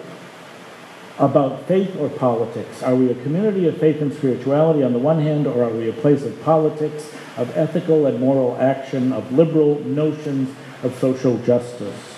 about 1.17 1.65
faith 1.65 1.95
or 1.97 2.10
politics. 2.10 2.84
Are 2.84 2.95
we 2.95 3.10
a 3.10 3.15
community 3.15 3.67
of 3.67 3.78
faith 3.78 4.01
and 4.01 4.13
spirituality 4.13 4.84
on 4.84 4.93
the 4.93 4.99
one 4.99 5.21
hand, 5.21 5.47
or 5.47 5.63
are 5.63 5.69
we 5.69 5.89
a 5.89 5.93
place 5.93 6.23
of 6.23 6.41
politics, 6.43 7.13
of 7.38 7.56
ethical 7.58 8.06
and 8.06 8.19
moral 8.19 8.58
action, 8.60 9.13
of 9.13 9.32
liberal 9.32 9.80
notions 9.82 10.54
of 10.84 10.97
social 10.99 11.38
justice? 11.39 12.15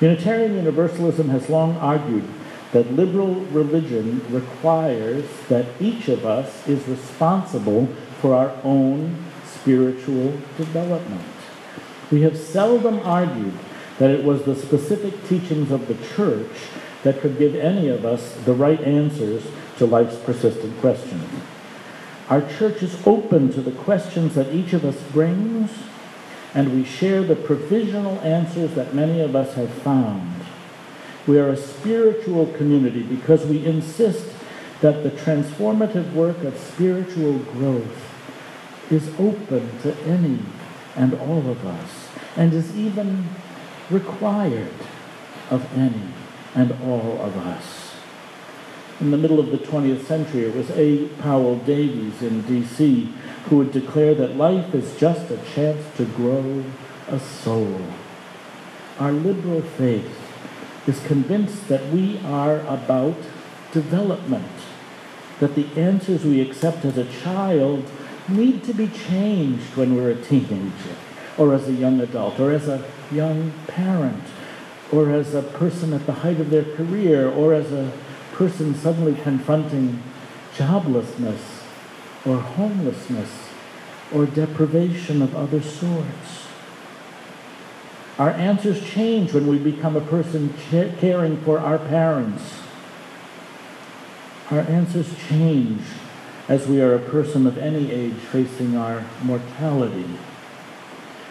Unitarian 0.00 0.54
Universalism 0.56 1.30
has 1.30 1.48
long 1.48 1.76
argued 1.76 2.28
that 2.72 2.92
liberal 2.92 3.36
religion 3.46 4.20
requires 4.28 5.24
that 5.48 5.66
each 5.80 6.08
of 6.08 6.26
us 6.26 6.68
is 6.68 6.86
responsible 6.86 7.86
for 8.20 8.34
our 8.34 8.54
own 8.62 9.24
spiritual 9.46 10.32
development. 10.58 11.22
We 12.10 12.20
have 12.22 12.36
seldom 12.36 13.00
argued 13.00 13.54
that 13.98 14.10
it 14.10 14.22
was 14.22 14.42
the 14.44 14.54
specific 14.54 15.26
teachings 15.26 15.70
of 15.70 15.88
the 15.88 15.96
church 16.14 16.50
that 17.06 17.20
could 17.20 17.38
give 17.38 17.54
any 17.54 17.86
of 17.86 18.04
us 18.04 18.34
the 18.46 18.52
right 18.52 18.80
answers 18.80 19.44
to 19.78 19.86
life's 19.86 20.16
persistent 20.16 20.76
questions. 20.80 21.22
Our 22.28 22.42
church 22.58 22.82
is 22.82 23.06
open 23.06 23.52
to 23.52 23.60
the 23.60 23.70
questions 23.70 24.34
that 24.34 24.52
each 24.52 24.72
of 24.72 24.84
us 24.84 25.00
brings, 25.12 25.70
and 26.52 26.74
we 26.74 26.82
share 26.82 27.22
the 27.22 27.36
provisional 27.36 28.18
answers 28.22 28.74
that 28.74 28.92
many 28.92 29.20
of 29.20 29.36
us 29.36 29.54
have 29.54 29.70
found. 29.70 30.34
We 31.28 31.38
are 31.38 31.50
a 31.50 31.56
spiritual 31.56 32.46
community 32.54 33.04
because 33.04 33.46
we 33.46 33.64
insist 33.64 34.26
that 34.80 35.04
the 35.04 35.10
transformative 35.10 36.12
work 36.12 36.42
of 36.42 36.58
spiritual 36.58 37.38
growth 37.38 38.12
is 38.90 39.08
open 39.20 39.78
to 39.82 39.96
any 40.02 40.40
and 40.96 41.14
all 41.14 41.48
of 41.48 41.64
us, 41.64 42.08
and 42.36 42.52
is 42.52 42.76
even 42.76 43.28
required 43.90 44.74
of 45.50 45.72
any 45.78 46.02
and 46.56 46.72
all 46.82 47.20
of 47.20 47.36
us. 47.36 47.92
In 48.98 49.10
the 49.10 49.18
middle 49.18 49.38
of 49.38 49.50
the 49.50 49.58
20th 49.58 50.06
century, 50.06 50.44
it 50.44 50.56
was 50.56 50.70
A. 50.70 51.06
Powell 51.20 51.56
Davies 51.58 52.22
in 52.22 52.40
D.C. 52.42 53.12
who 53.44 53.58
would 53.58 53.70
declare 53.70 54.14
that 54.14 54.36
life 54.36 54.74
is 54.74 54.96
just 54.96 55.30
a 55.30 55.36
chance 55.54 55.84
to 55.98 56.06
grow 56.06 56.64
a 57.08 57.20
soul. 57.20 57.82
Our 58.98 59.12
liberal 59.12 59.60
faith 59.60 60.10
is 60.86 60.98
convinced 61.00 61.68
that 61.68 61.86
we 61.92 62.18
are 62.24 62.60
about 62.60 63.18
development, 63.70 64.50
that 65.40 65.54
the 65.54 65.66
answers 65.76 66.24
we 66.24 66.40
accept 66.40 66.86
as 66.86 66.96
a 66.96 67.04
child 67.04 67.84
need 68.28 68.64
to 68.64 68.72
be 68.72 68.88
changed 68.88 69.76
when 69.76 69.94
we're 69.94 70.10
a 70.10 70.22
teenager, 70.22 70.96
or 71.36 71.52
as 71.52 71.68
a 71.68 71.72
young 71.72 72.00
adult, 72.00 72.40
or 72.40 72.50
as 72.50 72.66
a 72.66 72.82
young 73.12 73.52
parent, 73.66 74.24
or 74.92 75.10
as 75.10 75.34
a 75.34 75.42
person 75.42 75.92
at 75.92 76.06
the 76.06 76.12
height 76.12 76.40
of 76.40 76.50
their 76.50 76.64
career, 76.76 77.28
or 77.28 77.52
as 77.54 77.72
a 77.72 77.92
person 78.32 78.74
suddenly 78.74 79.14
confronting 79.22 80.02
joblessness, 80.56 81.62
or 82.24 82.38
homelessness, 82.38 83.48
or 84.14 84.26
deprivation 84.26 85.22
of 85.22 85.34
other 85.34 85.60
sorts. 85.60 86.46
Our 88.18 88.30
answers 88.30 88.82
change 88.82 89.32
when 89.34 89.46
we 89.46 89.58
become 89.58 89.96
a 89.96 90.00
person 90.00 90.54
caring 90.68 91.36
for 91.42 91.58
our 91.58 91.78
parents. 91.78 92.62
Our 94.50 94.60
answers 94.60 95.12
change 95.28 95.82
as 96.48 96.66
we 96.66 96.80
are 96.80 96.94
a 96.94 97.00
person 97.00 97.46
of 97.46 97.58
any 97.58 97.90
age 97.90 98.14
facing 98.14 98.76
our 98.76 99.04
mortality. 99.22 100.06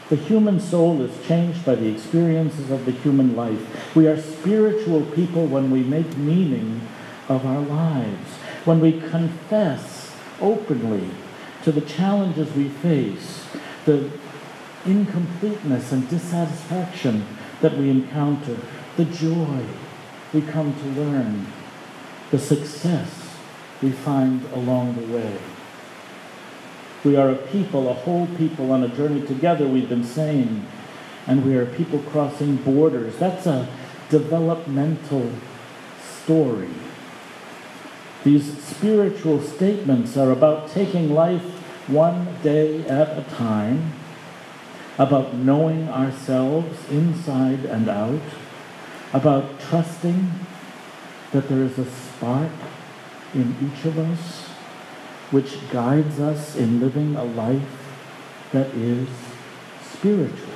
The 0.09 0.15
human 0.15 0.59
soul 0.59 1.01
is 1.01 1.25
changed 1.25 1.65
by 1.65 1.75
the 1.75 1.91
experiences 1.91 2.69
of 2.69 2.85
the 2.85 2.91
human 2.91 3.35
life. 3.35 3.95
We 3.95 4.07
are 4.07 4.21
spiritual 4.21 5.01
people 5.01 5.47
when 5.47 5.71
we 5.71 5.81
make 5.81 6.15
meaning 6.15 6.87
of 7.27 7.45
our 7.45 7.61
lives, 7.61 8.29
when 8.65 8.79
we 8.79 8.99
confess 8.99 10.15
openly 10.39 11.09
to 11.63 11.71
the 11.71 11.81
challenges 11.81 12.53
we 12.53 12.69
face, 12.69 13.47
the 13.85 14.11
incompleteness 14.85 15.91
and 15.91 16.07
dissatisfaction 16.07 17.25
that 17.61 17.75
we 17.75 17.89
encounter, 17.89 18.57
the 18.97 19.05
joy 19.05 19.65
we 20.33 20.41
come 20.41 20.73
to 20.75 21.01
learn, 21.01 21.47
the 22.29 22.37
success 22.37 23.37
we 23.81 23.91
find 23.91 24.45
along 24.53 24.95
the 24.95 25.17
way. 25.17 25.37
We 27.05 27.15
are 27.17 27.29
a 27.29 27.35
people, 27.35 27.87
a 27.87 27.93
whole 27.93 28.25
people 28.35 28.71
on 28.71 28.81
a 28.81 28.87
journey 28.87 29.21
together, 29.27 29.67
we've 29.67 29.87
been 29.87 30.03
saying, 30.03 30.65
and 31.27 31.45
we 31.45 31.55
are 31.55 31.67
people 31.67 31.99
crossing 31.99 32.55
borders. 32.55 33.15
That's 33.17 33.45
a 33.45 33.69
developmental 34.09 35.31
story. 36.01 36.71
These 38.23 38.59
spiritual 38.63 39.39
statements 39.39 40.17
are 40.17 40.31
about 40.31 40.69
taking 40.69 41.13
life 41.13 41.43
one 41.87 42.37
day 42.41 42.83
at 42.87 43.15
a 43.19 43.21
time, 43.35 43.93
about 44.97 45.35
knowing 45.35 45.87
ourselves 45.87 46.89
inside 46.89 47.65
and 47.65 47.87
out, 47.87 48.21
about 49.13 49.59
trusting 49.59 50.31
that 51.33 51.47
there 51.49 51.61
is 51.61 51.77
a 51.77 51.85
spark 51.85 52.51
in 53.35 53.55
each 53.61 53.85
of 53.85 53.99
us, 53.99 54.44
which 55.31 55.69
guides 55.69 56.19
us 56.19 56.55
in 56.55 56.79
living 56.79 57.15
a 57.15 57.23
life 57.23 57.61
that 58.51 58.67
is 58.75 59.07
spiritual. 59.81 60.53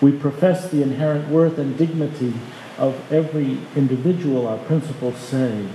We 0.00 0.12
profess 0.12 0.70
the 0.70 0.82
inherent 0.82 1.28
worth 1.28 1.58
and 1.58 1.76
dignity 1.76 2.34
of 2.78 3.12
every 3.12 3.58
individual, 3.74 4.46
our 4.46 4.58
principles 4.58 5.16
say, 5.16 5.66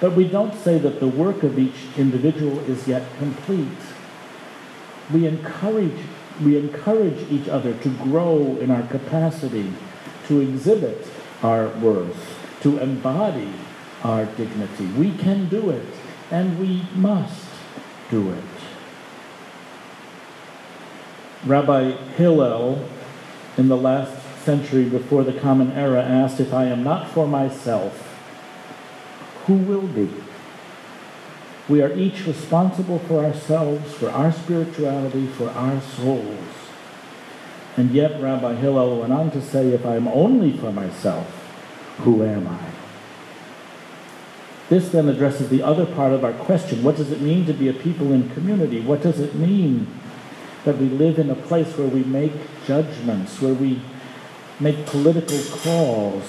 but 0.00 0.14
we 0.14 0.28
don't 0.28 0.54
say 0.54 0.78
that 0.78 1.00
the 1.00 1.08
work 1.08 1.42
of 1.42 1.58
each 1.58 1.86
individual 1.96 2.60
is 2.60 2.86
yet 2.86 3.04
complete. 3.18 3.68
We 5.12 5.26
encourage, 5.26 5.98
we 6.42 6.56
encourage 6.56 7.30
each 7.30 7.48
other 7.48 7.74
to 7.74 7.88
grow 7.88 8.56
in 8.60 8.70
our 8.70 8.86
capacity 8.86 9.72
to 10.28 10.40
exhibit 10.40 11.06
our 11.42 11.68
worth, 11.68 12.38
to 12.62 12.78
embody 12.78 13.52
our 14.04 14.26
dignity. 14.26 14.86
We 14.86 15.12
can 15.12 15.48
do 15.48 15.70
it, 15.70 15.86
and 16.30 16.58
we 16.58 16.82
must 16.94 17.48
do 18.10 18.30
it. 18.32 18.44
Rabbi 21.46 21.92
Hillel, 22.16 22.88
in 23.56 23.68
the 23.68 23.76
last 23.76 24.44
century 24.44 24.84
before 24.84 25.24
the 25.24 25.32
Common 25.32 25.72
Era, 25.72 26.02
asked, 26.02 26.40
If 26.40 26.52
I 26.52 26.64
am 26.64 26.82
not 26.82 27.10
for 27.10 27.26
myself, 27.26 28.04
who 29.46 29.54
will 29.54 29.86
be? 29.86 30.10
We 31.68 31.82
are 31.82 31.92
each 31.92 32.26
responsible 32.26 32.98
for 33.00 33.24
ourselves, 33.24 33.94
for 33.94 34.10
our 34.10 34.32
spirituality, 34.32 35.26
for 35.26 35.50
our 35.50 35.80
souls. 35.80 36.54
And 37.76 37.90
yet, 37.92 38.20
Rabbi 38.20 38.56
Hillel 38.56 39.00
went 39.00 39.12
on 39.12 39.30
to 39.30 39.40
say, 39.40 39.68
If 39.68 39.86
I 39.86 39.96
am 39.96 40.08
only 40.08 40.56
for 40.56 40.72
myself, 40.72 41.26
who 41.98 42.24
am 42.24 42.48
I? 42.48 42.67
This 44.68 44.90
then 44.90 45.08
addresses 45.08 45.48
the 45.48 45.62
other 45.62 45.86
part 45.86 46.12
of 46.12 46.24
our 46.24 46.34
question. 46.34 46.82
What 46.82 46.96
does 46.96 47.10
it 47.10 47.22
mean 47.22 47.46
to 47.46 47.54
be 47.54 47.68
a 47.68 47.72
people 47.72 48.12
in 48.12 48.28
community? 48.30 48.80
What 48.80 49.02
does 49.02 49.18
it 49.18 49.34
mean 49.34 49.86
that 50.64 50.76
we 50.76 50.88
live 50.90 51.18
in 51.18 51.30
a 51.30 51.34
place 51.34 51.76
where 51.78 51.88
we 51.88 52.04
make 52.04 52.32
judgments, 52.66 53.40
where 53.40 53.54
we 53.54 53.80
make 54.60 54.84
political 54.86 55.40
calls, 55.58 56.24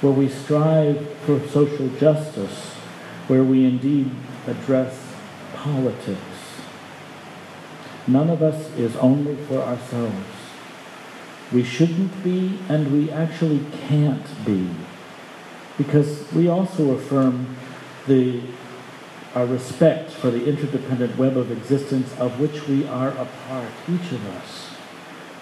where 0.00 0.12
we 0.12 0.28
strive 0.28 1.06
for 1.26 1.46
social 1.48 1.88
justice, 1.98 2.72
where 3.26 3.44
we 3.44 3.66
indeed 3.66 4.10
address 4.46 5.12
politics? 5.54 6.20
None 8.06 8.30
of 8.30 8.42
us 8.42 8.70
is 8.78 8.96
only 8.96 9.36
for 9.44 9.60
ourselves. 9.60 10.26
We 11.52 11.62
shouldn't 11.62 12.24
be, 12.24 12.58
and 12.70 12.90
we 12.90 13.10
actually 13.10 13.60
can't 13.88 14.46
be, 14.46 14.70
because 15.78 16.30
we 16.32 16.48
also 16.48 16.90
affirm 16.90 17.56
the, 18.06 18.42
our 19.34 19.46
respect 19.46 20.10
for 20.10 20.30
the 20.30 20.44
interdependent 20.44 21.16
web 21.16 21.36
of 21.36 21.50
existence 21.50 22.12
of 22.18 22.38
which 22.38 22.66
we 22.66 22.86
are 22.88 23.10
a 23.10 23.28
part, 23.48 23.70
each 23.88 24.12
of 24.12 24.26
us. 24.36 24.70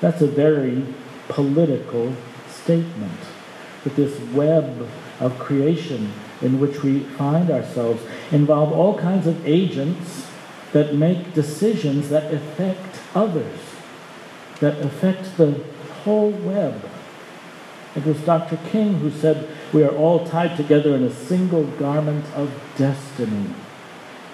That's 0.00 0.20
a 0.20 0.26
very 0.26 0.84
political 1.28 2.14
statement. 2.48 3.18
That 3.82 3.96
this 3.96 4.20
web 4.32 4.86
of 5.20 5.38
creation 5.38 6.12
in 6.42 6.60
which 6.60 6.82
we 6.82 7.00
find 7.00 7.50
ourselves 7.50 8.02
involve 8.30 8.72
all 8.72 8.98
kinds 8.98 9.26
of 9.26 9.46
agents 9.46 10.26
that 10.72 10.94
make 10.94 11.32
decisions 11.32 12.10
that 12.10 12.32
affect 12.34 13.00
others, 13.14 13.58
that 14.60 14.78
affect 14.84 15.36
the 15.38 15.64
whole 16.04 16.30
web. 16.30 16.88
It 17.94 18.04
was 18.04 18.20
Dr. 18.20 18.58
King 18.70 18.94
who 18.98 19.10
said, 19.10 19.48
We 19.72 19.82
are 19.82 19.94
all 19.94 20.26
tied 20.26 20.56
together 20.56 20.94
in 20.94 21.02
a 21.02 21.12
single 21.12 21.64
garment 21.64 22.24
of 22.34 22.52
destiny, 22.76 23.50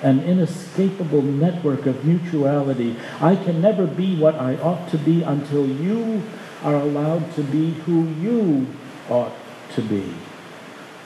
an 0.02 0.20
inescapable 0.20 1.22
network 1.22 1.86
of 1.86 2.04
mutuality. 2.04 2.96
I 3.20 3.36
can 3.36 3.60
never 3.60 3.86
be 3.86 4.16
what 4.16 4.34
I 4.34 4.56
ought 4.56 4.88
to 4.90 4.98
be 4.98 5.22
until 5.22 5.66
you 5.66 6.22
are 6.62 6.74
allowed 6.74 7.34
to 7.34 7.42
be 7.42 7.72
who 7.72 8.08
you 8.08 8.66
ought 9.08 9.32
to 9.74 9.82
be. 9.82 10.14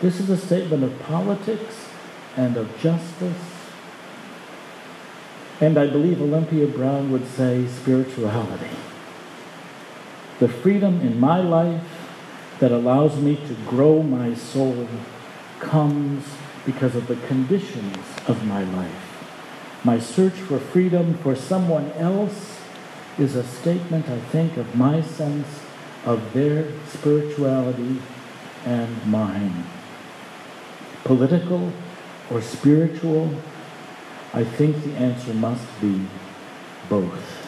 This 0.01 0.21
is 0.21 0.29
a 0.29 0.37
statement 0.37 0.85
of 0.85 0.99
politics 1.01 1.89
and 2.37 2.57
of 2.57 2.79
justice. 2.79 3.53
And 5.61 5.79
I 5.79 5.87
believe 5.87 6.21
Olympia 6.21 6.67
Brown 6.67 7.11
would 7.11 7.27
say 7.27 7.67
spirituality. 7.67 8.77
The 10.39 10.49
freedom 10.49 11.01
in 11.01 11.19
my 11.19 11.41
life 11.41 11.83
that 12.61 12.73
allows 12.73 13.21
me 13.21 13.37
to 13.37 13.55
grow 13.67 14.03
my 14.03 14.35
soul 14.35 14.89
comes 15.59 16.25
because 16.65 16.95
of 16.95 17.07
the 17.07 17.17
conditions 17.29 17.97
of 18.27 18.45
my 18.47 18.65
life. 18.65 19.17
My 19.85 19.99
search 19.99 20.35
for 20.35 20.59
freedom 20.59 21.15
for 21.19 21.37
someone 21.37 21.93
else 21.93 22.61
is 23.19 23.37
a 23.37 23.45
statement, 23.45 24.09
I 24.09 24.19
think, 24.19 24.57
of 24.57 24.75
my 24.75 25.01
sense 25.01 25.61
of 26.05 26.33
their 26.33 26.73
spirituality 26.89 28.01
and 28.65 29.07
mine. 29.07 29.65
Political 31.05 31.73
or 32.31 32.43
spiritual, 32.43 33.35
I 34.35 34.45
think 34.45 34.83
the 34.83 34.97
answer 34.97 35.33
must 35.35 35.81
be 35.81 36.07
both. 36.89 37.46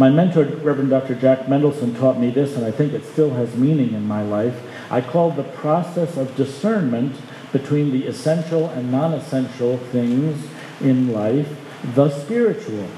My 0.00 0.08
mentor, 0.08 0.44
Reverend 0.44 0.88
Dr. 0.88 1.14
Jack 1.14 1.46
Mendelsohn, 1.46 1.94
taught 1.94 2.18
me 2.18 2.30
this, 2.30 2.56
and 2.56 2.64
I 2.64 2.70
think 2.70 2.94
it 2.94 3.04
still 3.04 3.34
has 3.34 3.54
meaning 3.54 3.92
in 3.92 4.08
my 4.08 4.22
life. 4.22 4.58
I 4.90 5.02
call 5.02 5.30
the 5.30 5.42
process 5.42 6.16
of 6.16 6.34
discernment 6.36 7.16
between 7.52 7.90
the 7.90 8.06
essential 8.06 8.70
and 8.70 8.90
non 8.90 9.12
essential 9.12 9.76
things 9.76 10.48
in 10.80 11.12
life 11.12 11.54
the 11.94 12.08
spiritual. 12.08 12.88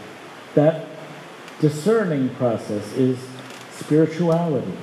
That 0.55 0.87
discerning 1.59 2.29
process 2.37 2.93
is 2.93 3.19
spirituality. 3.73 4.79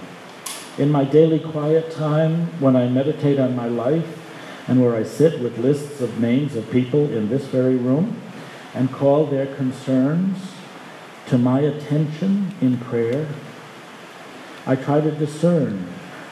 In 0.77 0.91
my 0.91 1.05
daily 1.05 1.39
quiet 1.39 1.89
time, 1.89 2.47
when 2.59 2.75
I 2.75 2.89
meditate 2.89 3.39
on 3.39 3.55
my 3.55 3.69
life, 3.69 4.19
and 4.67 4.81
where 4.81 4.93
I 4.93 5.03
sit 5.03 5.39
with 5.39 5.57
lists 5.57 6.01
of 6.01 6.19
names 6.19 6.57
of 6.57 6.69
people 6.69 7.09
in 7.09 7.29
this 7.29 7.45
very 7.45 7.77
room 7.77 8.21
and 8.73 8.91
call 8.91 9.25
their 9.25 9.55
concerns 9.55 10.48
to 11.29 11.37
my 11.37 11.59
attention 11.59 12.53
in 12.59 12.77
prayer, 12.77 13.27
I 14.65 14.75
try 14.75 14.99
to 14.99 15.11
discern 15.11 15.87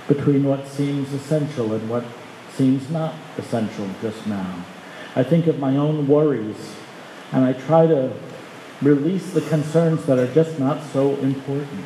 between 0.07 0.43
what 0.43 0.67
seems 0.67 1.13
essential 1.13 1.73
and 1.73 1.88
what 1.89 2.03
seems 2.55 2.89
not 2.89 3.13
essential 3.38 3.88
just 4.01 4.25
now. 4.25 4.65
I 5.15 5.23
think 5.23 5.47
of 5.47 5.60
my 5.60 5.77
own 5.77 6.07
worries 6.07 6.75
and 7.31 7.45
I 7.45 7.53
try 7.53 7.86
to 7.86 8.12
release 8.81 9.31
the 9.33 9.41
concerns 9.41 10.05
that 10.05 10.17
are 10.17 10.33
just 10.33 10.57
not 10.57 10.83
so 10.83 11.15
important. 11.17 11.86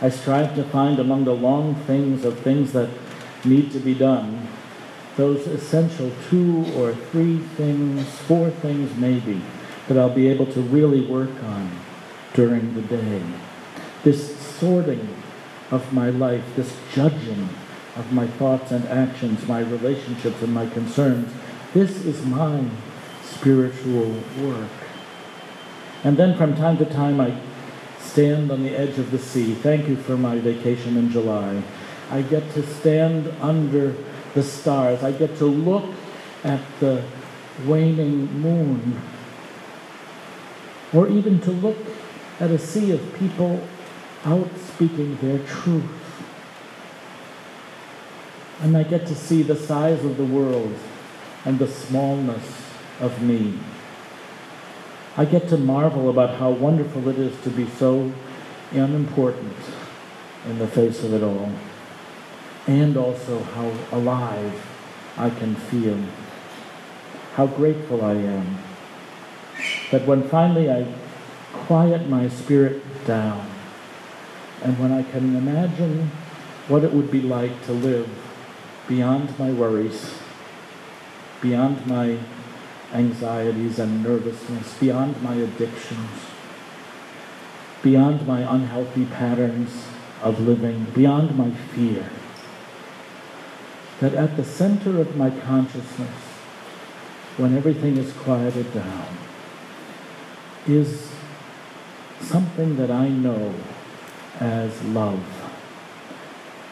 I 0.00 0.08
strive 0.08 0.54
to 0.54 0.64
find 0.64 0.98
among 0.98 1.24
the 1.24 1.34
long 1.34 1.74
things 1.74 2.24
of 2.24 2.38
things 2.40 2.72
that 2.72 2.90
need 3.44 3.72
to 3.72 3.78
be 3.80 3.94
done 3.94 4.48
those 5.16 5.46
essential 5.48 6.10
two 6.30 6.64
or 6.76 6.94
three 6.94 7.38
things, 7.38 8.08
four 8.20 8.48
things 8.48 8.96
maybe, 8.96 9.42
that 9.88 9.98
I'll 9.98 10.08
be 10.08 10.28
able 10.28 10.46
to 10.46 10.60
really 10.62 11.04
work 11.04 11.30
on 11.42 11.70
during 12.34 12.74
the 12.74 12.82
day. 12.82 13.22
This 14.02 14.38
sorting 14.38 15.16
of 15.70 15.92
my 15.92 16.10
life, 16.10 16.44
this 16.56 16.76
judging 16.92 17.48
of 17.96 18.12
my 18.12 18.26
thoughts 18.26 18.70
and 18.70 18.86
actions, 18.88 19.46
my 19.46 19.60
relationships 19.60 20.40
and 20.42 20.52
my 20.52 20.68
concerns, 20.68 21.32
this 21.74 22.04
is 22.04 22.24
my 22.24 22.64
spiritual 23.22 24.14
work. 24.40 24.70
And 26.02 26.16
then 26.16 26.36
from 26.36 26.56
time 26.56 26.78
to 26.78 26.84
time, 26.84 27.20
I 27.20 27.38
stand 28.00 28.50
on 28.50 28.62
the 28.62 28.76
edge 28.76 28.98
of 28.98 29.10
the 29.10 29.18
sea. 29.18 29.54
Thank 29.54 29.88
you 29.88 29.96
for 29.96 30.16
my 30.16 30.38
vacation 30.38 30.96
in 30.96 31.10
July. 31.10 31.62
I 32.10 32.22
get 32.22 32.52
to 32.54 32.66
stand 32.66 33.32
under 33.40 33.94
the 34.34 34.42
stars. 34.42 35.02
I 35.04 35.12
get 35.12 35.36
to 35.38 35.46
look 35.46 35.84
at 36.42 36.60
the 36.80 37.04
waning 37.66 38.32
moon. 38.40 39.00
Or 40.92 41.06
even 41.08 41.40
to 41.42 41.50
look 41.52 41.76
at 42.40 42.50
a 42.50 42.58
sea 42.58 42.90
of 42.90 43.14
people 43.18 43.60
out 44.24 44.48
speaking 44.58 45.16
their 45.16 45.38
truth. 45.46 45.84
And 48.62 48.76
I 48.76 48.82
get 48.82 49.06
to 49.06 49.14
see 49.14 49.42
the 49.42 49.56
size 49.56 50.04
of 50.04 50.16
the 50.16 50.24
world 50.24 50.74
and 51.44 51.58
the 51.58 51.68
smallness 51.68 52.64
of 53.00 53.22
me. 53.22 53.58
I 55.16 55.24
get 55.24 55.48
to 55.50 55.56
marvel 55.56 56.08
about 56.08 56.38
how 56.38 56.50
wonderful 56.50 57.08
it 57.08 57.18
is 57.18 57.38
to 57.42 57.50
be 57.50 57.66
so 57.66 58.12
unimportant 58.72 59.56
in 60.46 60.58
the 60.58 60.66
face 60.66 61.04
of 61.04 61.12
it 61.12 61.22
all 61.22 61.52
and 62.66 62.96
also 62.96 63.42
how 63.42 63.72
alive 63.92 64.66
I 65.16 65.30
can 65.30 65.54
feel, 65.54 65.98
how 67.34 67.46
grateful 67.46 68.04
I 68.04 68.12
am 68.14 68.58
that 69.90 70.06
when 70.06 70.22
finally 70.28 70.70
I 70.70 70.86
quiet 71.52 72.08
my 72.08 72.28
spirit 72.28 72.82
down. 73.06 73.48
And 74.62 74.78
when 74.78 74.92
I 74.92 75.02
can 75.02 75.36
imagine 75.36 76.10
what 76.68 76.84
it 76.84 76.92
would 76.92 77.10
be 77.10 77.20
like 77.22 77.64
to 77.66 77.72
live 77.72 78.08
beyond 78.86 79.38
my 79.38 79.50
worries, 79.50 80.14
beyond 81.40 81.86
my 81.86 82.18
anxieties 82.92 83.78
and 83.78 84.02
nervousness, 84.02 84.74
beyond 84.78 85.22
my 85.22 85.34
addictions, 85.34 86.10
beyond 87.82 88.26
my 88.26 88.40
unhealthy 88.40 89.06
patterns 89.06 89.86
of 90.22 90.40
living, 90.40 90.86
beyond 90.94 91.36
my 91.36 91.50
fear 91.50 92.10
that 94.00 94.14
at 94.14 94.36
the 94.36 94.44
center 94.44 94.98
of 95.00 95.16
my 95.16 95.30
consciousness, 95.30 96.22
when 97.36 97.56
everything 97.56 97.96
is 97.96 98.12
quieted 98.14 98.72
down, 98.72 99.06
is 100.66 101.12
something 102.20 102.76
that 102.76 102.90
I 102.90 103.08
know 103.08 103.54
as 104.38 104.82
love. 104.84 105.24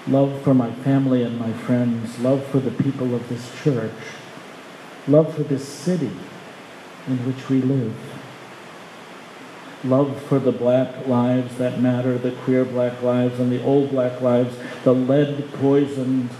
Love 0.06 0.40
for 0.42 0.54
my 0.54 0.72
family 0.72 1.22
and 1.22 1.38
my 1.38 1.52
friends, 1.52 2.18
love 2.20 2.44
for 2.46 2.60
the 2.60 2.70
people 2.70 3.14
of 3.14 3.28
this 3.28 3.52
church, 3.62 3.92
love 5.06 5.34
for 5.34 5.42
this 5.42 5.68
city 5.68 6.10
in 7.06 7.16
which 7.26 7.48
we 7.50 7.60
live, 7.60 7.94
love 9.84 10.20
for 10.22 10.38
the 10.38 10.52
black 10.52 11.06
lives 11.06 11.58
that 11.58 11.80
matter, 11.80 12.16
the 12.16 12.32
queer 12.32 12.64
black 12.64 13.02
lives 13.02 13.38
and 13.38 13.52
the 13.52 13.62
old 13.62 13.90
black 13.90 14.20
lives, 14.22 14.56
the 14.84 14.94
lead 14.94 15.52
poisoned 15.54 16.30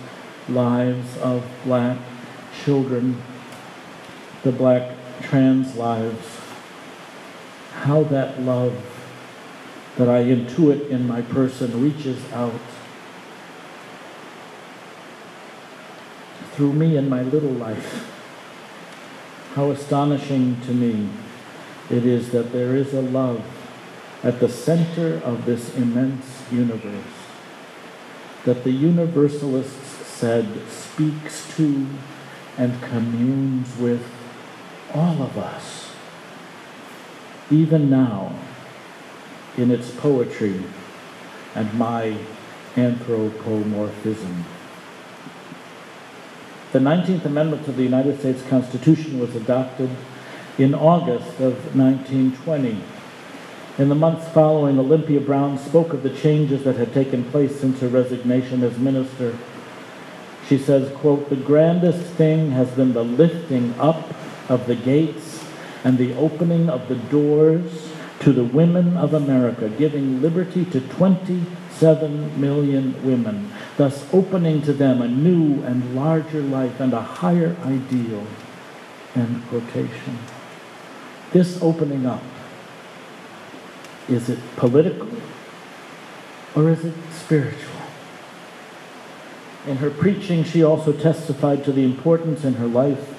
lives 0.49 1.19
of 1.19 1.47
black 1.65 1.99
children, 2.65 3.21
the 4.45 4.53
black 4.53 4.97
trans 5.21 5.77
lives, 5.77 6.41
how 7.73 8.03
that 8.05 8.41
love 8.41 8.98
that 9.99 10.09
I 10.09 10.25
intuit 10.25 10.89
in 10.89 11.07
my 11.07 11.21
person 11.23 11.83
reaches 11.83 12.33
out 12.33 12.61
through 16.53 16.73
me 16.73 16.97
in 16.97 17.09
my 17.09 17.23
little 17.23 17.53
life. 17.53 18.11
How 19.55 19.71
astonishing 19.71 20.61
to 20.63 20.73
me 20.73 21.11
it 21.91 22.07
is 22.07 22.31
that 22.31 22.53
there 22.53 22.75
is 22.75 22.95
a 22.95 23.03
love 23.03 23.45
at 24.23 24.41
the 24.41 24.49
center 24.49 25.19
of 25.19 25.45
this 25.45 25.77
immense 25.77 26.51
universe, 26.51 27.19
that 28.45 28.65
the 28.65 28.73
universalists 28.73 30.07
said 30.07 30.47
speaks 30.69 31.55
to 31.57 31.87
and 32.57 32.81
communes 32.83 33.77
with 33.79 34.05
all 34.95 35.23
of 35.23 35.37
us 35.37 35.89
even 37.51 37.89
now, 37.89 38.33
in 39.59 39.71
its 39.71 39.91
poetry 39.91 40.63
and 41.55 41.75
my 41.75 42.17
anthropomorphism. 42.77 44.45
The 46.73 46.79
19th 46.79 47.25
Amendment 47.25 47.65
to 47.65 47.73
the 47.73 47.83
United 47.83 48.21
States 48.21 48.43
Constitution 48.43 49.19
was 49.19 49.35
adopted 49.35 49.91
in 50.59 50.75
August 50.75 51.41
of 51.41 51.75
1920. 51.75 52.81
In 53.79 53.89
the 53.89 53.95
months 53.95 54.29
following, 54.29 54.79
Olympia 54.79 55.21
Brown 55.21 55.59
spoke 55.59 55.93
of 55.93 56.03
the 56.03 56.11
changes 56.11 56.65
that 56.65 56.77
had 56.77 56.93
taken 56.93 57.25
place 57.25 57.59
since 57.59 57.81
her 57.81 57.89
resignation 57.89 58.63
as 58.63 58.79
minister. 58.79 59.37
She 60.49 60.59
says, 60.59 60.95
quote, 60.97 61.31
the 61.31 61.37
grandest 61.37 62.05
thing 62.15 62.53
has 62.53 62.71
been 62.71 62.93
the 62.93 63.05
lifting 63.05 63.75
up 63.79 64.15
of 64.49 64.67
the 64.67 64.75
gates 64.75 65.45
and 65.85 65.97
the 65.97 66.15
opening 66.17 66.69
of 66.69 66.89
the 66.89 66.97
doors 66.97 67.88
to 68.21 68.33
the 68.33 68.45
women 68.45 68.97
of 68.97 69.15
America, 69.15 69.69
giving 69.69 70.21
liberty 70.21 70.65
to 70.67 70.81
27 70.81 72.41
million 72.41 73.01
women, 73.05 73.53
thus 73.77 74.07
opening 74.13 74.61
to 74.63 74.73
them 74.73 75.01
a 75.01 75.09
new 75.09 75.63
and 75.63 75.95
larger 75.95 76.43
life 76.43 76.81
and 76.81 76.93
a 76.93 77.01
higher 77.01 77.57
ideal. 77.65 78.27
End 79.15 79.43
quotation. 79.49 80.19
This 81.33 81.63
opening 81.63 82.07
up, 82.07 82.23
is 84.09 84.29
it 84.29 84.39
political 84.57 85.09
or 86.55 86.71
is 86.71 86.85
it 86.85 86.95
spiritual? 87.13 87.79
In 89.67 89.77
her 89.77 89.91
preaching, 89.91 90.45
she 90.45 90.65
also 90.65 90.93
testified 90.93 91.65
to 91.65 91.73
the 91.73 91.85
importance 91.85 92.43
in 92.43 92.55
her 92.55 92.67
life 92.67 93.15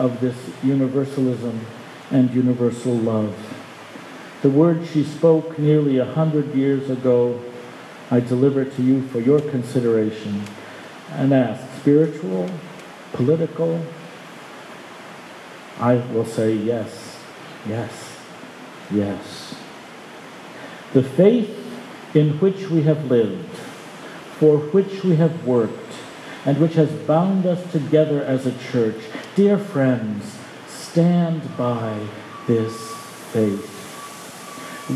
of 0.00 0.20
this 0.20 0.36
universalism 0.62 1.64
and 2.10 2.34
universal 2.34 2.94
love. 2.94 3.61
The 4.42 4.50
words 4.50 4.90
she 4.90 5.04
spoke 5.04 5.56
nearly 5.56 5.98
a 5.98 6.04
hundred 6.04 6.52
years 6.52 6.90
ago, 6.90 7.40
I 8.10 8.18
deliver 8.18 8.64
to 8.64 8.82
you 8.82 9.06
for 9.06 9.20
your 9.20 9.38
consideration 9.38 10.42
and 11.12 11.32
ask 11.32 11.62
spiritual, 11.80 12.50
political? 13.12 13.86
I 15.78 15.94
will 15.94 16.24
say 16.24 16.54
yes, 16.54 17.18
yes, 17.68 18.18
yes. 18.92 19.54
The 20.92 21.04
faith 21.04 21.56
in 22.12 22.38
which 22.40 22.68
we 22.68 22.82
have 22.82 23.04
lived, 23.08 23.56
for 24.38 24.58
which 24.58 25.04
we 25.04 25.16
have 25.16 25.46
worked, 25.46 25.94
and 26.44 26.58
which 26.58 26.74
has 26.74 26.90
bound 26.90 27.46
us 27.46 27.70
together 27.70 28.24
as 28.24 28.44
a 28.44 28.58
church, 28.58 29.00
dear 29.36 29.56
friends, 29.56 30.36
stand 30.66 31.56
by 31.56 32.08
this 32.48 32.76
faith. 33.32 33.71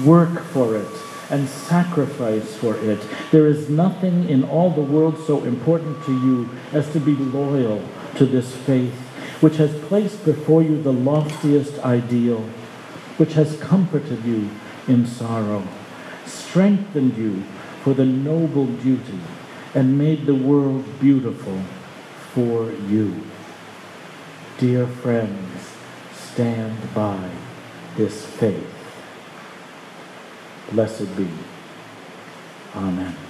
Work 0.04 0.42
for 0.44 0.76
it 0.76 0.88
and 1.30 1.48
sacrifice 1.48 2.56
for 2.56 2.76
it. 2.76 3.00
There 3.32 3.46
is 3.46 3.68
nothing 3.68 4.28
in 4.28 4.44
all 4.44 4.70
the 4.70 4.80
world 4.80 5.18
so 5.26 5.44
important 5.44 6.04
to 6.04 6.12
you 6.12 6.48
as 6.72 6.90
to 6.92 7.00
be 7.00 7.14
loyal 7.16 7.82
to 8.16 8.26
this 8.26 8.54
faith, 8.54 8.94
which 9.40 9.56
has 9.56 9.78
placed 9.86 10.24
before 10.24 10.62
you 10.62 10.80
the 10.82 10.92
loftiest 10.92 11.78
ideal, 11.80 12.42
which 13.16 13.32
has 13.32 13.58
comforted 13.60 14.24
you 14.24 14.50
in 14.86 15.06
sorrow, 15.06 15.66
strengthened 16.24 17.16
you 17.16 17.42
for 17.82 17.94
the 17.94 18.06
noble 18.06 18.66
duty, 18.66 19.20
and 19.74 19.98
made 19.98 20.26
the 20.26 20.34
world 20.34 20.84
beautiful 21.00 21.60
for 22.32 22.70
you. 22.88 23.22
Dear 24.58 24.86
friends, 24.86 25.72
stand 26.12 26.94
by 26.94 27.30
this 27.96 28.24
faith. 28.24 28.75
Blessed 30.72 31.16
be. 31.16 31.28
Amen. 32.74 33.25